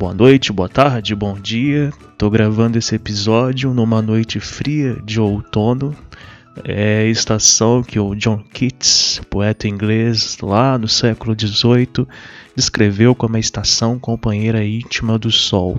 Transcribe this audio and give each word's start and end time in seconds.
Boa 0.00 0.14
noite, 0.14 0.50
boa 0.50 0.66
tarde, 0.66 1.14
bom 1.14 1.38
dia. 1.38 1.92
Tô 2.16 2.30
gravando 2.30 2.78
esse 2.78 2.94
episódio 2.94 3.74
numa 3.74 4.00
noite 4.00 4.40
fria 4.40 4.96
de 5.04 5.20
outono. 5.20 5.94
É 6.64 7.00
a 7.00 7.04
estação 7.04 7.82
que 7.82 8.00
o 8.00 8.14
John 8.14 8.38
Keats, 8.38 9.20
poeta 9.28 9.68
inglês 9.68 10.38
lá 10.40 10.78
no 10.78 10.88
século 10.88 11.36
XVIII, 11.38 12.06
descreveu 12.56 13.14
como 13.14 13.36
a 13.36 13.38
estação 13.38 13.98
companheira 13.98 14.64
íntima 14.64 15.18
do 15.18 15.30
Sol. 15.30 15.78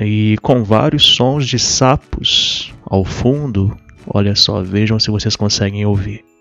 E 0.00 0.36
com 0.42 0.64
vários 0.64 1.04
sons 1.04 1.46
de 1.46 1.60
sapos 1.60 2.74
ao 2.84 3.04
fundo, 3.04 3.72
olha 4.04 4.34
só, 4.34 4.64
vejam 4.64 4.98
se 4.98 5.12
vocês 5.12 5.36
conseguem 5.36 5.86
ouvir. 5.86 6.31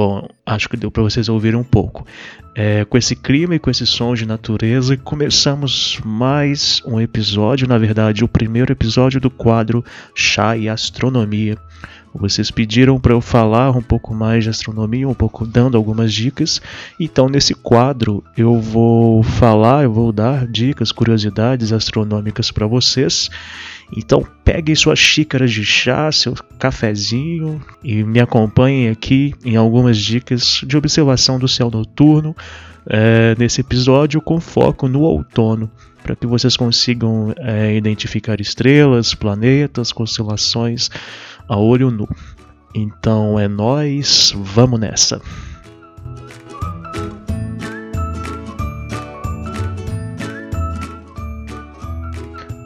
Bom, 0.00 0.26
acho 0.46 0.66
que 0.66 0.78
deu 0.78 0.90
para 0.90 1.02
vocês 1.02 1.28
ouvirem 1.28 1.60
um 1.60 1.62
pouco. 1.62 2.06
É, 2.54 2.86
com 2.86 2.96
esse 2.96 3.14
clima 3.14 3.56
e 3.56 3.58
com 3.58 3.70
esse 3.70 3.86
som 3.86 4.14
de 4.14 4.24
natureza, 4.24 4.96
começamos 4.96 6.00
mais 6.02 6.80
um 6.86 6.98
episódio, 6.98 7.68
na 7.68 7.76
verdade, 7.76 8.24
o 8.24 8.28
primeiro 8.28 8.72
episódio 8.72 9.20
do 9.20 9.28
quadro 9.28 9.84
Chá 10.14 10.56
e 10.56 10.70
Astronomia. 10.70 11.58
Vocês 12.14 12.50
pediram 12.50 12.98
para 12.98 13.12
eu 13.12 13.20
falar 13.20 13.76
um 13.76 13.82
pouco 13.82 14.14
mais 14.14 14.42
de 14.42 14.48
astronomia, 14.48 15.06
um 15.06 15.12
pouco 15.12 15.46
dando 15.46 15.76
algumas 15.76 16.14
dicas. 16.14 16.62
Então, 16.98 17.28
nesse 17.28 17.54
quadro, 17.54 18.24
eu 18.38 18.58
vou 18.58 19.22
falar, 19.22 19.84
eu 19.84 19.92
vou 19.92 20.12
dar 20.12 20.46
dicas, 20.46 20.92
curiosidades 20.92 21.74
astronômicas 21.74 22.50
para 22.50 22.66
vocês. 22.66 23.28
Então 23.96 24.24
peguem 24.44 24.74
suas 24.74 24.98
xícaras 24.98 25.52
de 25.52 25.64
chá, 25.64 26.10
seu 26.12 26.34
cafezinho 26.58 27.60
e 27.82 28.02
me 28.04 28.20
acompanhem 28.20 28.88
aqui 28.88 29.34
em 29.44 29.56
algumas 29.56 29.98
dicas 29.98 30.62
de 30.64 30.76
observação 30.76 31.38
do 31.38 31.48
céu 31.48 31.70
noturno 31.70 32.34
é, 32.86 33.34
nesse 33.38 33.60
episódio 33.60 34.20
com 34.20 34.40
foco 34.40 34.88
no 34.88 35.00
outono, 35.00 35.70
para 36.02 36.16
que 36.16 36.26
vocês 36.26 36.56
consigam 36.56 37.34
é, 37.36 37.74
identificar 37.74 38.40
estrelas, 38.40 39.14
planetas, 39.14 39.92
constelações 39.92 40.88
a 41.48 41.56
olho 41.56 41.90
nu. 41.90 42.08
Então 42.74 43.38
é 43.38 43.48
nós, 43.48 44.32
vamos 44.36 44.78
nessa. 44.78 45.20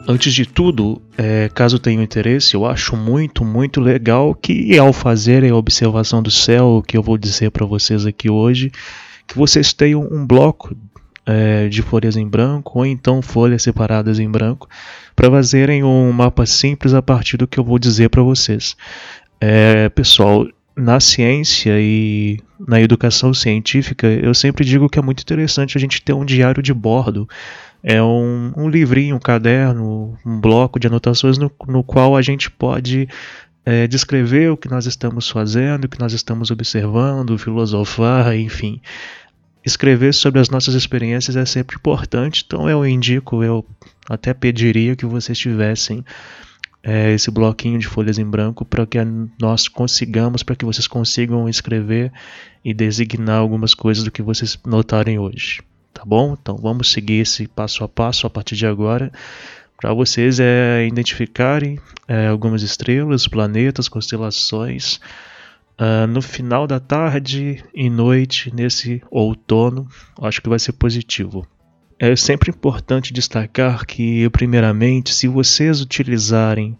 Antes 0.07 0.33
de 0.33 0.45
tudo, 0.45 1.01
é, 1.17 1.49
caso 1.49 1.79
tenham 1.79 2.03
interesse, 2.03 2.53
eu 2.53 2.65
acho 2.65 2.95
muito, 2.95 3.43
muito 3.43 3.81
legal 3.81 4.35
que 4.35 4.77
ao 4.77 4.93
fazerem 4.93 5.49
a 5.49 5.55
observação 5.55 6.21
do 6.21 6.29
céu, 6.29 6.83
que 6.87 6.95
eu 6.95 7.01
vou 7.01 7.17
dizer 7.17 7.49
para 7.49 7.65
vocês 7.65 8.05
aqui 8.05 8.29
hoje, 8.29 8.71
que 9.27 9.35
vocês 9.35 9.73
tenham 9.73 10.07
um 10.11 10.23
bloco 10.23 10.77
é, 11.25 11.67
de 11.69 11.81
folhas 11.81 12.15
em 12.15 12.27
branco 12.27 12.77
ou 12.77 12.85
então 12.85 13.19
folhas 13.19 13.63
separadas 13.63 14.19
em 14.19 14.29
branco 14.29 14.69
para 15.15 15.31
fazerem 15.31 15.83
um 15.83 16.11
mapa 16.11 16.45
simples 16.45 16.93
a 16.93 17.01
partir 17.01 17.37
do 17.37 17.47
que 17.47 17.59
eu 17.59 17.63
vou 17.63 17.79
dizer 17.79 18.09
para 18.09 18.21
vocês. 18.21 18.77
É, 19.41 19.89
pessoal, 19.89 20.47
na 20.75 20.99
ciência 20.99 21.79
e 21.79 22.37
na 22.59 22.79
educação 22.79 23.33
científica, 23.33 24.05
eu 24.05 24.35
sempre 24.35 24.63
digo 24.63 24.87
que 24.87 24.99
é 24.99 25.01
muito 25.01 25.21
interessante 25.21 25.77
a 25.77 25.81
gente 25.81 26.01
ter 26.01 26.13
um 26.13 26.25
diário 26.25 26.61
de 26.61 26.73
bordo 26.73 27.27
é 27.87 28.01
um, 28.01 28.51
um 28.57 28.67
livrinho, 28.67 29.15
um 29.15 29.19
caderno, 29.19 30.17
um 30.25 30.41
bloco 30.41 30.79
de 30.79 30.87
anotações 30.87 31.37
no, 31.37 31.51
no 31.67 31.83
qual 31.83 32.17
a 32.17 32.21
gente 32.23 32.49
pode 32.49 33.07
é, 33.63 33.85
descrever 33.85 34.49
o 34.49 34.57
que 34.57 34.67
nós 34.67 34.87
estamos 34.87 35.29
fazendo, 35.29 35.85
o 35.85 35.87
que 35.87 35.99
nós 35.99 36.11
estamos 36.11 36.49
observando, 36.49 37.37
filosofar, 37.37 38.35
enfim. 38.35 38.81
Escrever 39.63 40.15
sobre 40.15 40.41
as 40.41 40.49
nossas 40.49 40.73
experiências 40.73 41.35
é 41.35 41.45
sempre 41.45 41.75
importante, 41.75 42.43
então 42.43 42.67
eu 42.67 42.83
indico, 42.87 43.43
eu 43.43 43.63
até 44.09 44.33
pediria 44.33 44.95
que 44.95 45.05
vocês 45.05 45.37
tivessem 45.37 46.03
é, 46.81 47.13
esse 47.13 47.29
bloquinho 47.29 47.77
de 47.77 47.85
folhas 47.85 48.17
em 48.17 48.25
branco 48.25 48.65
para 48.65 48.87
que 48.87 48.97
nós 49.39 49.67
consigamos, 49.67 50.41
para 50.41 50.55
que 50.55 50.65
vocês 50.65 50.87
consigam 50.87 51.47
escrever 51.47 52.11
e 52.63 52.73
designar 52.73 53.37
algumas 53.37 53.75
coisas 53.75 54.03
do 54.03 54.09
que 54.09 54.23
vocês 54.23 54.57
notarem 54.65 55.19
hoje 55.19 55.61
tá 55.95 56.03
bom? 56.05 56.37
Então 56.39 56.57
vamos 56.57 56.91
seguir 56.91 57.21
esse 57.21 57.47
passo 57.47 57.83
a 57.83 57.87
passo 57.87 58.27
a 58.27 58.29
partir 58.29 58.55
de 58.55 58.67
agora 58.67 59.11
para 59.77 59.93
vocês 59.93 60.39
é 60.39 60.85
identificarem 60.87 61.79
é, 62.07 62.27
algumas 62.27 62.61
estrelas, 62.61 63.27
planetas, 63.27 63.89
constelações 63.89 64.99
uh, 65.79 66.07
no 66.07 66.21
final 66.21 66.65
da 66.65 66.79
tarde 66.79 67.63
e 67.73 67.89
noite 67.89 68.53
nesse 68.53 69.01
outono. 69.11 69.87
Acho 70.21 70.41
que 70.41 70.49
vai 70.49 70.59
ser 70.59 70.73
positivo. 70.73 71.45
É 71.99 72.15
sempre 72.15 72.49
importante 72.49 73.13
destacar 73.13 73.85
que, 73.85 74.29
primeiramente, 74.29 75.13
se 75.13 75.27
vocês 75.27 75.81
utilizarem 75.81 76.77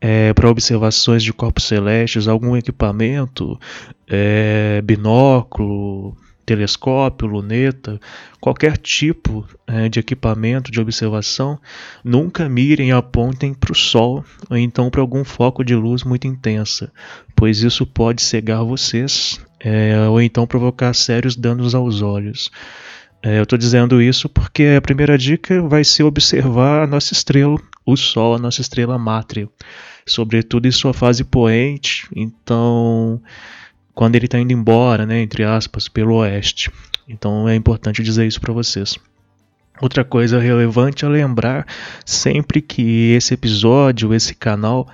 é, 0.00 0.34
para 0.34 0.50
observações 0.50 1.22
de 1.22 1.32
corpos 1.32 1.64
celestes 1.64 2.28
algum 2.28 2.56
equipamento, 2.56 3.58
é, 4.06 4.82
binóculo, 4.82 6.16
telescópio, 6.46 7.26
luneta, 7.26 8.00
qualquer 8.40 8.78
tipo 8.78 9.46
é, 9.66 9.88
de 9.88 9.98
equipamento 9.98 10.70
de 10.70 10.80
observação, 10.80 11.58
nunca 12.04 12.48
mirem 12.48 12.90
e 12.90 12.92
apontem 12.92 13.52
para 13.52 13.72
o 13.72 13.74
Sol 13.74 14.24
ou 14.48 14.56
então 14.56 14.88
para 14.88 15.00
algum 15.00 15.24
foco 15.24 15.64
de 15.64 15.74
luz 15.74 16.04
muito 16.04 16.28
intensa, 16.28 16.92
pois 17.34 17.62
isso 17.62 17.84
pode 17.84 18.22
cegar 18.22 18.64
vocês 18.64 19.40
é, 19.58 20.08
ou 20.08 20.22
então 20.22 20.46
provocar 20.46 20.94
sérios 20.94 21.34
danos 21.34 21.74
aos 21.74 22.00
olhos. 22.00 22.50
É, 23.22 23.38
eu 23.38 23.42
estou 23.42 23.58
dizendo 23.58 24.00
isso 24.00 24.28
porque 24.28 24.74
a 24.76 24.80
primeira 24.80 25.18
dica 25.18 25.60
vai 25.62 25.82
ser 25.82 26.04
observar 26.04 26.84
a 26.84 26.86
nossa 26.86 27.12
estrela, 27.12 27.58
o 27.84 27.96
Sol, 27.96 28.36
a 28.36 28.38
nossa 28.38 28.60
estrela 28.60 28.96
mátria, 28.98 29.48
sobretudo 30.06 30.68
em 30.68 30.70
sua 30.70 30.94
fase 30.94 31.24
poente. 31.24 32.06
Então, 32.14 33.20
quando 33.96 34.14
ele 34.14 34.26
está 34.26 34.38
indo 34.38 34.52
embora, 34.52 35.06
né, 35.06 35.22
entre 35.22 35.42
aspas, 35.42 35.88
pelo 35.88 36.16
oeste. 36.16 36.70
Então 37.08 37.48
é 37.48 37.56
importante 37.56 38.02
dizer 38.02 38.26
isso 38.26 38.38
para 38.38 38.52
vocês. 38.52 38.98
Outra 39.80 40.04
coisa 40.04 40.38
relevante 40.38 41.06
é 41.06 41.08
lembrar 41.08 41.66
sempre 42.04 42.60
que 42.60 43.12
esse 43.12 43.32
episódio, 43.32 44.12
esse 44.12 44.34
canal, 44.34 44.86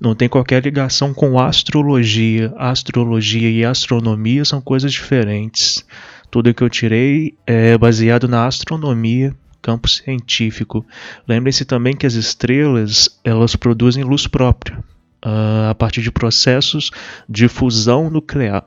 não 0.00 0.14
tem 0.14 0.28
qualquer 0.28 0.62
ligação 0.62 1.12
com 1.12 1.38
astrologia. 1.38 2.52
Astrologia 2.56 3.50
e 3.50 3.64
astronomia 3.64 4.44
são 4.44 4.60
coisas 4.60 4.92
diferentes. 4.92 5.84
Tudo 6.30 6.54
que 6.54 6.62
eu 6.62 6.70
tirei 6.70 7.34
é 7.44 7.76
baseado 7.76 8.28
na 8.28 8.46
astronomia, 8.46 9.34
campo 9.60 9.88
científico. 9.88 10.86
Lembre-se 11.26 11.64
também 11.64 11.96
que 11.96 12.06
as 12.06 12.14
estrelas 12.14 13.08
elas 13.24 13.56
produzem 13.56 14.04
luz 14.04 14.28
própria 14.28 14.78
uh, 15.24 15.70
a 15.70 15.74
partir 15.74 16.02
de 16.02 16.10
processos 16.10 16.90
de 17.28 17.48
fusão 17.48 18.10
nuclear, 18.10 18.64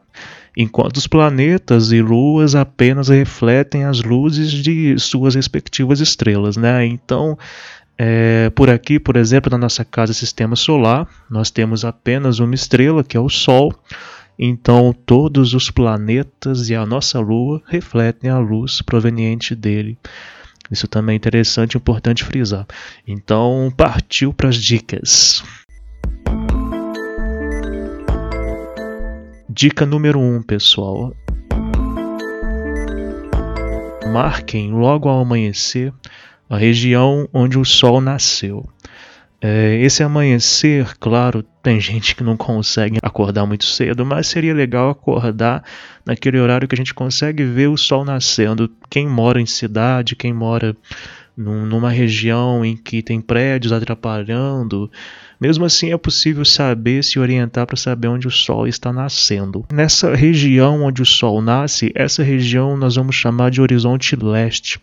enquanto 0.55 0.97
os 0.97 1.07
planetas 1.07 1.91
e 1.91 2.01
luas 2.01 2.55
apenas 2.55 3.09
refletem 3.09 3.83
as 3.83 4.01
luzes 4.01 4.51
de 4.51 4.97
suas 4.97 5.35
respectivas 5.35 5.99
estrelas. 5.99 6.57
Né? 6.57 6.85
Então, 6.85 7.37
é, 7.97 8.49
por 8.51 8.69
aqui, 8.69 8.99
por 8.99 9.15
exemplo, 9.15 9.51
na 9.51 9.57
nossa 9.57 9.83
casa 9.83 10.13
Sistema 10.13 10.55
Solar, 10.55 11.07
nós 11.29 11.49
temos 11.49 11.85
apenas 11.85 12.39
uma 12.39 12.55
estrela, 12.55 13.03
que 13.03 13.17
é 13.17 13.19
o 13.19 13.29
Sol. 13.29 13.73
Então, 14.39 14.93
todos 15.05 15.55
os 15.55 15.71
planetas 15.71 16.69
e 16.69 16.75
a 16.75 16.85
nossa 16.85 17.19
Lua 17.19 17.59
refletem 17.65 18.29
a 18.29 18.37
luz 18.37 18.83
proveniente 18.83 19.55
dele. 19.55 19.97
Isso 20.69 20.87
também 20.87 21.13
é 21.13 21.17
interessante 21.17 21.73
e 21.73 21.77
importante 21.77 22.23
frisar. 22.23 22.67
Então, 23.07 23.73
partiu 23.75 24.31
para 24.31 24.49
as 24.49 24.57
dicas. 24.57 25.43
Dica 29.57 29.88
número 29.88 30.19
1, 30.19 30.36
um, 30.36 30.44
pessoal. 30.44 31.15
Marquem 34.13 34.71
logo 34.71 35.09
ao 35.09 35.21
amanhecer 35.21 35.92
a 36.48 36.56
região 36.56 37.27
onde 37.33 37.57
o 37.57 37.65
sol 37.65 38.00
nasceu. 38.00 38.69
É, 39.42 39.80
esse 39.81 40.04
amanhecer, 40.04 40.95
claro, 41.00 41.44
tem 41.63 41.81
gente 41.81 42.15
que 42.15 42.24
não 42.24 42.38
consegue 42.38 43.00
acordar 43.01 43.48
muito 43.48 43.65
cedo, 43.65 44.06
mas 44.06 44.27
seria 44.27 44.54
legal 44.54 44.92
acordar 44.92 45.63
naquele 46.06 46.39
horário 46.39 46.68
que 46.68 46.75
a 46.75 46.77
gente 46.77 46.94
consegue 46.94 47.44
ver 47.44 47.68
o 47.68 47.77
sol 47.77 48.06
nascendo. 48.06 48.71
Quem 48.92 49.07
mora 49.07 49.42
em 49.42 49.48
cidade, 49.48 50.15
quem 50.15 50.33
mora 50.33 50.77
num, 51.36 51.65
numa 51.65 51.89
região 51.89 52.63
em 52.63 52.77
que 52.77 53.01
tem 53.01 53.19
prédios 53.19 53.74
atrapalhando, 53.74 54.92
mesmo 55.39 55.65
assim 55.65 55.91
é 55.91 55.97
possível 55.97 56.43
saber 56.43 57.03
se 57.03 57.19
orientar 57.19 57.65
para 57.65 57.77
saber 57.77 58.07
onde 58.07 58.27
o 58.27 58.31
sol 58.31 58.67
está 58.67 58.91
nascendo. 58.91 59.65
Nessa 59.71 60.15
região 60.15 60.83
onde 60.83 61.01
o 61.01 61.05
sol 61.05 61.41
nasce, 61.41 61.91
essa 61.95 62.23
região 62.23 62.75
nós 62.75 62.95
vamos 62.95 63.15
chamar 63.15 63.51
de 63.51 63.61
horizonte 63.61 64.15
leste. 64.15 64.79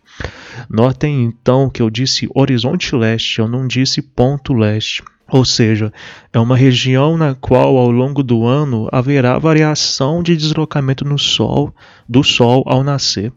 Notem 0.69 1.25
então 1.25 1.69
que 1.69 1.83
eu 1.83 1.91
disse 1.91 2.29
horizonte 2.35 2.95
leste, 2.95 3.39
eu 3.39 3.49
não 3.49 3.67
disse 3.67 4.01
ponto 4.01 4.53
leste. 4.53 5.03
Ou 5.29 5.45
seja, 5.45 5.93
é 6.33 6.39
uma 6.39 6.57
região 6.57 7.17
na 7.17 7.35
qual 7.35 7.77
ao 7.79 7.91
longo 7.91 8.23
do 8.23 8.47
ano 8.47 8.89
haverá 8.93 9.39
variação 9.39 10.23
de 10.23 10.37
deslocamento 10.37 11.05
no 11.05 11.19
Sol, 11.19 11.75
do 12.07 12.23
Sol 12.23 12.63
ao 12.67 12.85
nascer. 12.85 13.33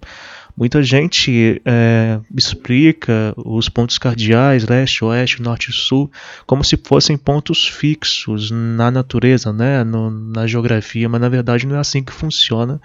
Muita 0.57 0.81
gente 0.81 1.61
é, 1.63 2.19
explica 2.35 3.31
os 3.37 3.69
pontos 3.69 3.99
cardeais, 3.99 4.67
leste, 4.67 5.05
oeste, 5.05 5.39
norte 5.39 5.69
e 5.69 5.73
sul, 5.73 6.11
como 6.47 6.63
se 6.63 6.75
fossem 6.83 7.15
pontos 7.15 7.67
fixos 7.67 8.49
na 8.49 8.89
natureza, 8.89 9.53
né, 9.53 9.83
no, 9.83 10.09
na 10.09 10.47
geografia, 10.47 11.07
mas 11.07 11.21
na 11.21 11.29
verdade 11.29 11.67
não 11.67 11.75
é 11.75 11.79
assim 11.79 12.03
que 12.03 12.11
funciona. 12.11 12.81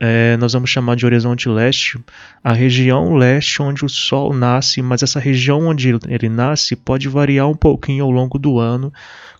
É, 0.00 0.36
nós 0.36 0.52
vamos 0.52 0.70
chamar 0.70 0.94
de 0.94 1.04
horizonte 1.04 1.48
leste 1.48 1.98
a 2.42 2.52
região 2.52 3.16
leste 3.16 3.60
onde 3.60 3.84
o 3.84 3.88
Sol 3.88 4.32
nasce, 4.32 4.80
mas 4.80 5.02
essa 5.02 5.18
região 5.18 5.66
onde 5.66 5.88
ele 6.08 6.28
nasce 6.28 6.76
pode 6.76 7.08
variar 7.08 7.48
um 7.48 7.56
pouquinho 7.56 8.04
ao 8.04 8.10
longo 8.10 8.38
do 8.38 8.58
ano 8.58 8.92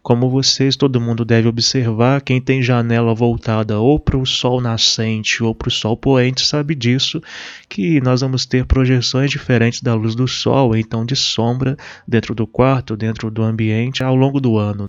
como 0.09 0.31
vocês, 0.31 0.75
todo 0.75 1.01
mundo 1.01 1.23
deve 1.23 1.49
observar, 1.49 2.23
quem 2.23 2.41
tem 2.41 2.63
janela 2.63 3.15
voltada 3.15 3.79
ou 3.79 4.01
para 4.01 4.17
o 4.17 4.25
sol 4.25 4.59
nascente 4.59 5.43
ou 5.43 5.55
para 5.55 5.69
o 5.69 5.71
sol 5.71 5.99
poente 5.99 6.47
sabe 6.47 6.75
disso, 6.75 7.21
que 7.69 8.01
nós 8.01 8.23
vamos 8.23 8.47
ter 8.47 8.65
projeções 8.65 9.31
diferentes 9.31 9.83
da 9.83 9.95
luz 9.95 10.15
do 10.15 10.27
sol, 10.27 10.75
então 10.75 11.05
de 11.05 11.15
sombra 11.15 11.77
dentro 12.07 12.35
do 12.35 12.47
quarto, 12.47 12.97
dentro 12.97 13.31
do 13.31 13.43
ambiente 13.43 14.03
ao 14.03 14.15
longo 14.15 14.41
do 14.41 14.57
ano. 14.57 14.89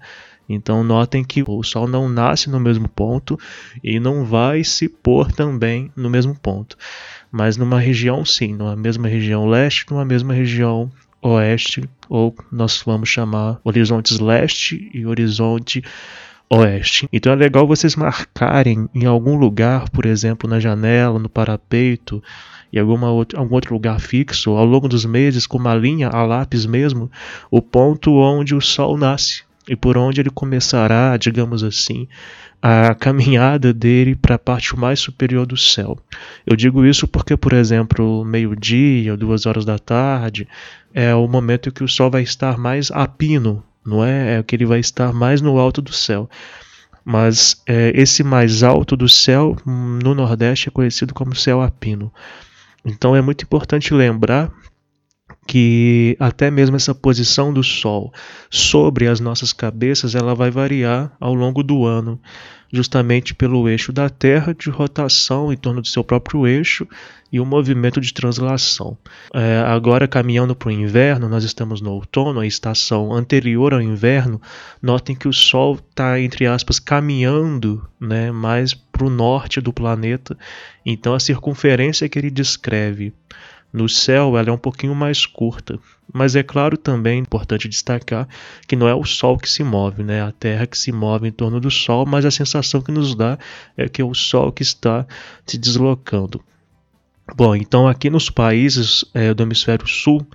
Então 0.49 0.83
notem 0.83 1.23
que 1.23 1.43
o 1.47 1.61
Sol 1.63 1.87
não 1.87 2.09
nasce 2.09 2.49
no 2.49 2.59
mesmo 2.59 2.89
ponto 2.89 3.39
e 3.83 3.99
não 3.99 4.25
vai 4.25 4.63
se 4.63 4.89
pôr 4.89 5.31
também 5.31 5.91
no 5.95 6.09
mesmo 6.09 6.35
ponto. 6.35 6.75
Mas 7.31 7.55
numa 7.55 7.79
região 7.79 8.25
sim, 8.25 8.55
numa 8.55 8.75
mesma 8.75 9.07
região 9.07 9.47
leste, 9.47 9.85
numa 9.91 10.03
mesma 10.03 10.33
região 10.33 10.91
oeste, 11.21 11.87
ou 12.09 12.33
nós 12.51 12.81
vamos 12.83 13.09
chamar 13.09 13.59
horizontes 13.63 14.19
leste 14.19 14.89
e 14.91 15.05
horizonte 15.05 15.83
oeste. 16.49 17.07
Então 17.13 17.31
é 17.31 17.35
legal 17.35 17.67
vocês 17.67 17.95
marcarem 17.95 18.89
em 18.95 19.05
algum 19.05 19.37
lugar, 19.37 19.89
por 19.89 20.07
exemplo, 20.07 20.49
na 20.49 20.59
janela, 20.59 21.19
no 21.19 21.29
parapeito, 21.29 22.23
em 22.73 22.79
alguma 22.79 23.07
algum 23.07 23.53
outro 23.53 23.73
lugar 23.73 23.99
fixo, 23.99 24.51
ao 24.51 24.65
longo 24.65 24.87
dos 24.87 25.05
meses, 25.05 25.45
com 25.45 25.59
uma 25.59 25.75
linha 25.75 26.07
a 26.07 26.23
lápis 26.23 26.65
mesmo, 26.65 27.11
o 27.51 27.61
ponto 27.61 28.15
onde 28.15 28.55
o 28.55 28.61
sol 28.61 28.97
nasce 28.97 29.43
e 29.69 29.75
por 29.75 29.97
onde 29.97 30.19
ele 30.19 30.31
começará, 30.31 31.15
digamos 31.15 31.63
assim, 31.63 32.07
a 32.61 32.93
caminhada 32.95 33.73
dele 33.73 34.15
para 34.15 34.35
a 34.35 34.39
parte 34.39 34.75
mais 34.75 34.99
superior 34.99 35.45
do 35.45 35.55
céu. 35.55 35.97
Eu 36.45 36.55
digo 36.55 36.85
isso 36.85 37.07
porque, 37.07 37.37
por 37.37 37.53
exemplo, 37.53 38.25
meio-dia, 38.25 39.15
duas 39.15 39.45
horas 39.45 39.63
da 39.63 39.77
tarde, 39.77 40.47
é 40.93 41.13
o 41.13 41.27
momento 41.27 41.71
que 41.71 41.83
o 41.83 41.87
Sol 41.87 42.09
vai 42.09 42.23
estar 42.23 42.57
mais 42.57 42.91
a 42.91 43.07
pino, 43.07 43.63
não 43.85 44.03
é? 44.03 44.39
É 44.39 44.43
que 44.43 44.55
ele 44.55 44.65
vai 44.65 44.79
estar 44.79 45.13
mais 45.13 45.39
no 45.39 45.57
alto 45.57 45.81
do 45.81 45.93
céu. 45.93 46.29
Mas 47.05 47.61
é, 47.65 47.91
esse 47.95 48.23
mais 48.23 48.63
alto 48.63 48.97
do 48.97 49.07
céu, 49.07 49.55
no 49.65 50.13
Nordeste, 50.13 50.67
é 50.67 50.71
conhecido 50.71 51.13
como 51.13 51.35
céu 51.35 51.61
a 51.61 51.69
pino. 51.69 52.11
Então 52.83 53.15
é 53.15 53.21
muito 53.21 53.43
importante 53.43 53.93
lembrar 53.93 54.51
que 55.49 56.15
até 56.19 56.51
mesmo 56.51 56.75
essa 56.75 56.93
posição 56.93 57.51
do 57.51 57.63
Sol 57.63 58.13
sobre 58.51 59.07
as 59.07 59.19
nossas 59.19 59.51
cabeças 59.51 60.13
ela 60.13 60.35
vai 60.35 60.51
variar 60.51 61.11
ao 61.19 61.33
longo 61.33 61.63
do 61.63 61.87
ano, 61.87 62.21
justamente 62.71 63.33
pelo 63.33 63.67
eixo 63.67 63.91
da 63.91 64.11
Terra 64.11 64.53
de 64.53 64.69
rotação 64.69 65.51
em 65.51 65.57
torno 65.57 65.81
do 65.81 65.87
seu 65.87 66.03
próprio 66.03 66.45
eixo 66.45 66.87
e 67.31 67.39
o 67.39 67.45
movimento 67.47 67.99
de 67.99 68.13
translação. 68.13 68.95
É, 69.33 69.57
agora, 69.65 70.07
caminhando 70.07 70.55
para 70.55 70.69
o 70.69 70.71
inverno, 70.71 71.27
nós 71.27 71.43
estamos 71.43 71.81
no 71.81 71.93
outono, 71.93 72.41
a 72.41 72.45
estação 72.45 73.11
anterior 73.11 73.73
ao 73.73 73.81
inverno. 73.81 74.39
Notem 74.79 75.15
que 75.15 75.27
o 75.27 75.33
Sol 75.33 75.79
está, 75.89 76.19
entre 76.21 76.45
aspas, 76.45 76.79
caminhando 76.79 77.83
né, 77.99 78.31
mais 78.31 78.75
para 78.75 79.03
o 79.03 79.09
norte 79.09 79.59
do 79.59 79.73
planeta. 79.73 80.37
Então, 80.85 81.15
a 81.15 81.19
circunferência 81.19 82.07
que 82.07 82.19
ele 82.19 82.29
descreve 82.29 83.15
no 83.71 83.87
céu, 83.87 84.37
ela 84.37 84.49
é 84.49 84.51
um 84.51 84.57
pouquinho 84.57 84.95
mais 84.95 85.25
curta, 85.25 85.79
mas 86.11 86.35
é 86.35 86.41
claro 86.41 86.75
também 86.75 87.19
importante 87.19 87.67
destacar 87.67 88.27
que 88.67 88.75
não 88.75 88.87
é 88.87 88.95
o 88.95 89.05
Sol 89.05 89.37
que 89.37 89.49
se 89.49 89.63
move, 89.63 90.03
né? 90.03 90.21
A 90.21 90.31
Terra 90.31 90.65
que 90.65 90.77
se 90.77 90.91
move 90.91 91.27
em 91.27 91.31
torno 91.31 91.59
do 91.59 91.69
Sol, 91.69 92.05
mas 92.05 92.25
a 92.25 92.31
sensação 92.31 92.81
que 92.81 92.91
nos 92.91 93.13
dá 93.13 93.37
é 93.77 93.87
que 93.87 94.01
é 94.01 94.05
o 94.05 94.13
Sol 94.13 94.51
que 94.51 94.63
está 94.63 95.05
se 95.45 95.57
deslocando. 95.57 96.43
Bom, 97.35 97.55
então 97.55 97.87
aqui 97.87 98.09
nos 98.09 98.29
países 98.29 99.05
é, 99.13 99.33
do 99.33 99.43
hemisfério 99.43 99.87
sul, 99.87 100.25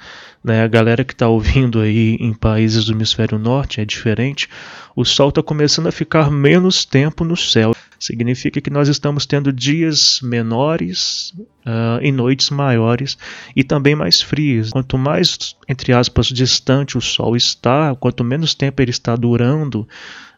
né, 0.42 0.62
a 0.62 0.68
galera 0.68 1.04
que 1.04 1.12
está 1.12 1.28
ouvindo 1.28 1.80
aí 1.80 2.16
em 2.20 2.32
países 2.32 2.84
do 2.84 2.92
hemisfério 2.92 3.38
norte 3.38 3.80
é 3.80 3.84
diferente, 3.84 4.48
o 4.94 5.04
Sol 5.04 5.30
está 5.30 5.42
começando 5.42 5.88
a 5.88 5.92
ficar 5.92 6.30
menos 6.30 6.84
tempo 6.84 7.24
no 7.24 7.36
céu. 7.36 7.74
Significa 8.04 8.60
que 8.60 8.68
nós 8.68 8.88
estamos 8.88 9.24
tendo 9.24 9.50
dias 9.50 10.20
menores 10.22 11.32
uh, 11.64 12.02
e 12.02 12.12
noites 12.12 12.50
maiores 12.50 13.16
e 13.56 13.64
também 13.64 13.94
mais 13.94 14.20
frias. 14.20 14.70
Quanto 14.70 14.98
mais, 14.98 15.56
entre 15.66 15.92
aspas, 15.92 16.26
distante 16.26 16.98
o 16.98 17.00
Sol 17.00 17.34
está, 17.34 17.94
quanto 17.94 18.22
menos 18.22 18.54
tempo 18.54 18.82
ele 18.82 18.90
está 18.90 19.16
durando 19.16 19.88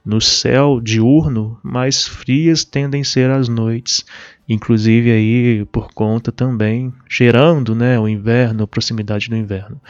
no 0.05 0.21
céu 0.21 0.81
diurno, 0.81 1.59
mais 1.61 2.07
frias 2.07 2.63
tendem 2.63 3.01
a 3.01 3.05
ser 3.05 3.29
as 3.29 3.49
noites 3.49 4.05
inclusive 4.49 5.11
aí 5.11 5.65
por 5.67 5.93
conta 5.93 6.31
também 6.31 6.93
gerando, 7.11 7.75
né, 7.75 7.99
o 7.99 8.09
inverno, 8.09 8.63
a 8.63 8.67
proximidade 8.69 9.29
do 9.29 9.37
inverno. 9.37 9.81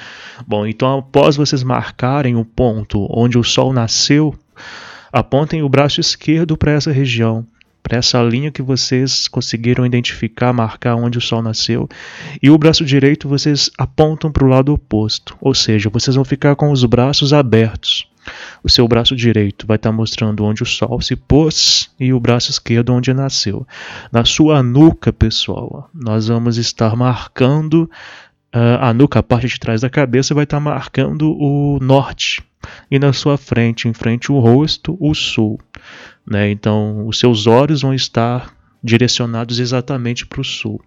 Bom, 0.46 0.66
então 0.66 0.98
após 0.98 1.36
vocês 1.36 1.62
marcarem 1.62 2.36
o 2.36 2.44
ponto 2.44 3.06
onde 3.10 3.36
o 3.36 3.44
sol 3.44 3.72
nasceu, 3.72 4.34
apontem 5.12 5.62
o 5.62 5.68
braço 5.68 6.00
esquerdo 6.00 6.56
para 6.56 6.72
essa 6.72 6.90
região, 6.90 7.46
para 7.86 7.98
essa 7.98 8.20
linha 8.20 8.50
que 8.50 8.62
vocês 8.62 9.28
conseguiram 9.28 9.86
identificar, 9.86 10.52
marcar 10.52 10.96
onde 10.96 11.18
o 11.18 11.20
sol 11.20 11.40
nasceu, 11.40 11.88
e 12.42 12.50
o 12.50 12.58
braço 12.58 12.84
direito 12.84 13.28
vocês 13.28 13.70
apontam 13.78 14.32
para 14.32 14.44
o 14.44 14.48
lado 14.48 14.72
oposto, 14.72 15.36
ou 15.40 15.54
seja, 15.54 15.88
vocês 15.88 16.16
vão 16.16 16.24
ficar 16.24 16.56
com 16.56 16.72
os 16.72 16.84
braços 16.84 17.32
abertos. 17.32 18.08
O 18.60 18.68
seu 18.68 18.88
braço 18.88 19.14
direito 19.14 19.68
vai 19.68 19.76
estar 19.76 19.92
mostrando 19.92 20.44
onde 20.44 20.64
o 20.64 20.66
sol 20.66 21.00
se 21.00 21.14
pôs 21.14 21.88
e 22.00 22.12
o 22.12 22.18
braço 22.18 22.50
esquerdo 22.50 22.92
onde 22.92 23.14
nasceu. 23.14 23.64
Na 24.10 24.24
sua 24.24 24.64
nuca, 24.64 25.12
pessoal, 25.12 25.88
nós 25.94 26.26
vamos 26.26 26.58
estar 26.58 26.96
marcando 26.96 27.88
uh, 28.52 28.80
a 28.80 28.92
nuca, 28.92 29.20
a 29.20 29.22
parte 29.22 29.46
de 29.46 29.60
trás 29.60 29.82
da 29.82 29.88
cabeça, 29.88 30.34
vai 30.34 30.42
estar 30.42 30.58
marcando 30.58 31.30
o 31.38 31.78
norte. 31.80 32.42
E 32.90 32.98
na 32.98 33.12
sua 33.12 33.38
frente, 33.38 33.86
em 33.86 33.92
frente 33.92 34.32
ao 34.32 34.40
rosto, 34.40 34.96
o 34.98 35.14
sul. 35.14 35.60
Né? 36.26 36.50
Então, 36.50 37.06
os 37.06 37.18
seus 37.18 37.46
olhos 37.46 37.82
vão 37.82 37.94
estar 37.94 38.56
direcionados 38.86 39.58
exatamente 39.58 40.24
para 40.24 40.40
o 40.40 40.44
sul. 40.44 40.80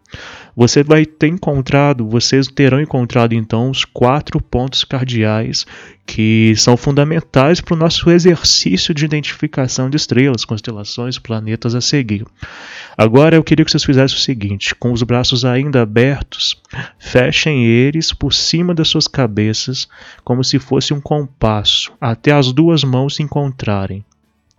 Você 0.55 0.84
vai 0.84 1.05
ter 1.05 1.27
encontrado, 1.27 2.08
vocês 2.08 2.48
terão 2.48 2.79
encontrado 2.79 3.34
então 3.34 3.69
os 3.69 3.84
quatro 3.84 4.41
pontos 4.41 4.84
cardeais 4.84 5.65
que 6.05 6.53
são 6.55 6.75
fundamentais 6.75 7.62
para 7.62 7.75
o 7.75 7.77
nosso 7.77 8.10
exercício 8.10 8.93
de 8.93 9.05
identificação 9.05 9.89
de 9.89 9.98
estrelas, 9.98 10.46
constelações, 10.46 11.19
planetas 11.19 11.75
a 11.75 11.81
seguir. 11.81 12.25
Agora 12.98 13.36
eu 13.36 13.43
queria 13.43 13.63
que 13.63 13.69
vocês 13.69 13.84
fizessem 13.84 14.17
o 14.17 14.22
seguinte: 14.22 14.74
com 14.74 14.91
os 14.91 15.03
braços 15.03 15.46
ainda 15.46 15.81
abertos, 15.81 16.60
fechem 16.98 17.65
eles 17.65 18.12
por 18.12 18.34
cima 18.34 18.74
das 18.74 18.88
suas 18.88 19.08
cabeças, 19.08 19.88
como 20.24 20.43
se 20.43 20.58
fosse 20.58 20.93
um 20.93 21.01
compasso, 21.01 21.91
até 22.01 22.31
as 22.31 22.51
duas 22.51 22.84
mãos 22.84 23.15
se 23.15 23.24
encontrarem. 23.24 24.03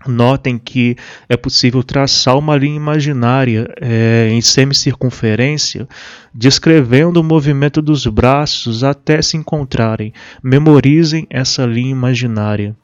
Notem 0.06 0.58
que 0.58 0.96
é 1.28 1.36
possível 1.36 1.82
traçar 1.82 2.38
uma 2.38 2.56
linha 2.56 2.76
imaginária 2.76 3.68
é, 3.78 4.28
em 4.30 4.40
semicircunferência, 4.40 5.86
descrevendo 6.34 7.20
o 7.20 7.24
movimento 7.24 7.82
dos 7.82 8.06
braços 8.06 8.82
até 8.82 9.20
se 9.20 9.36
encontrarem. 9.36 10.12
Memorizem 10.42 11.26
essa 11.28 11.66
linha 11.66 11.90
imaginária. 11.90 12.74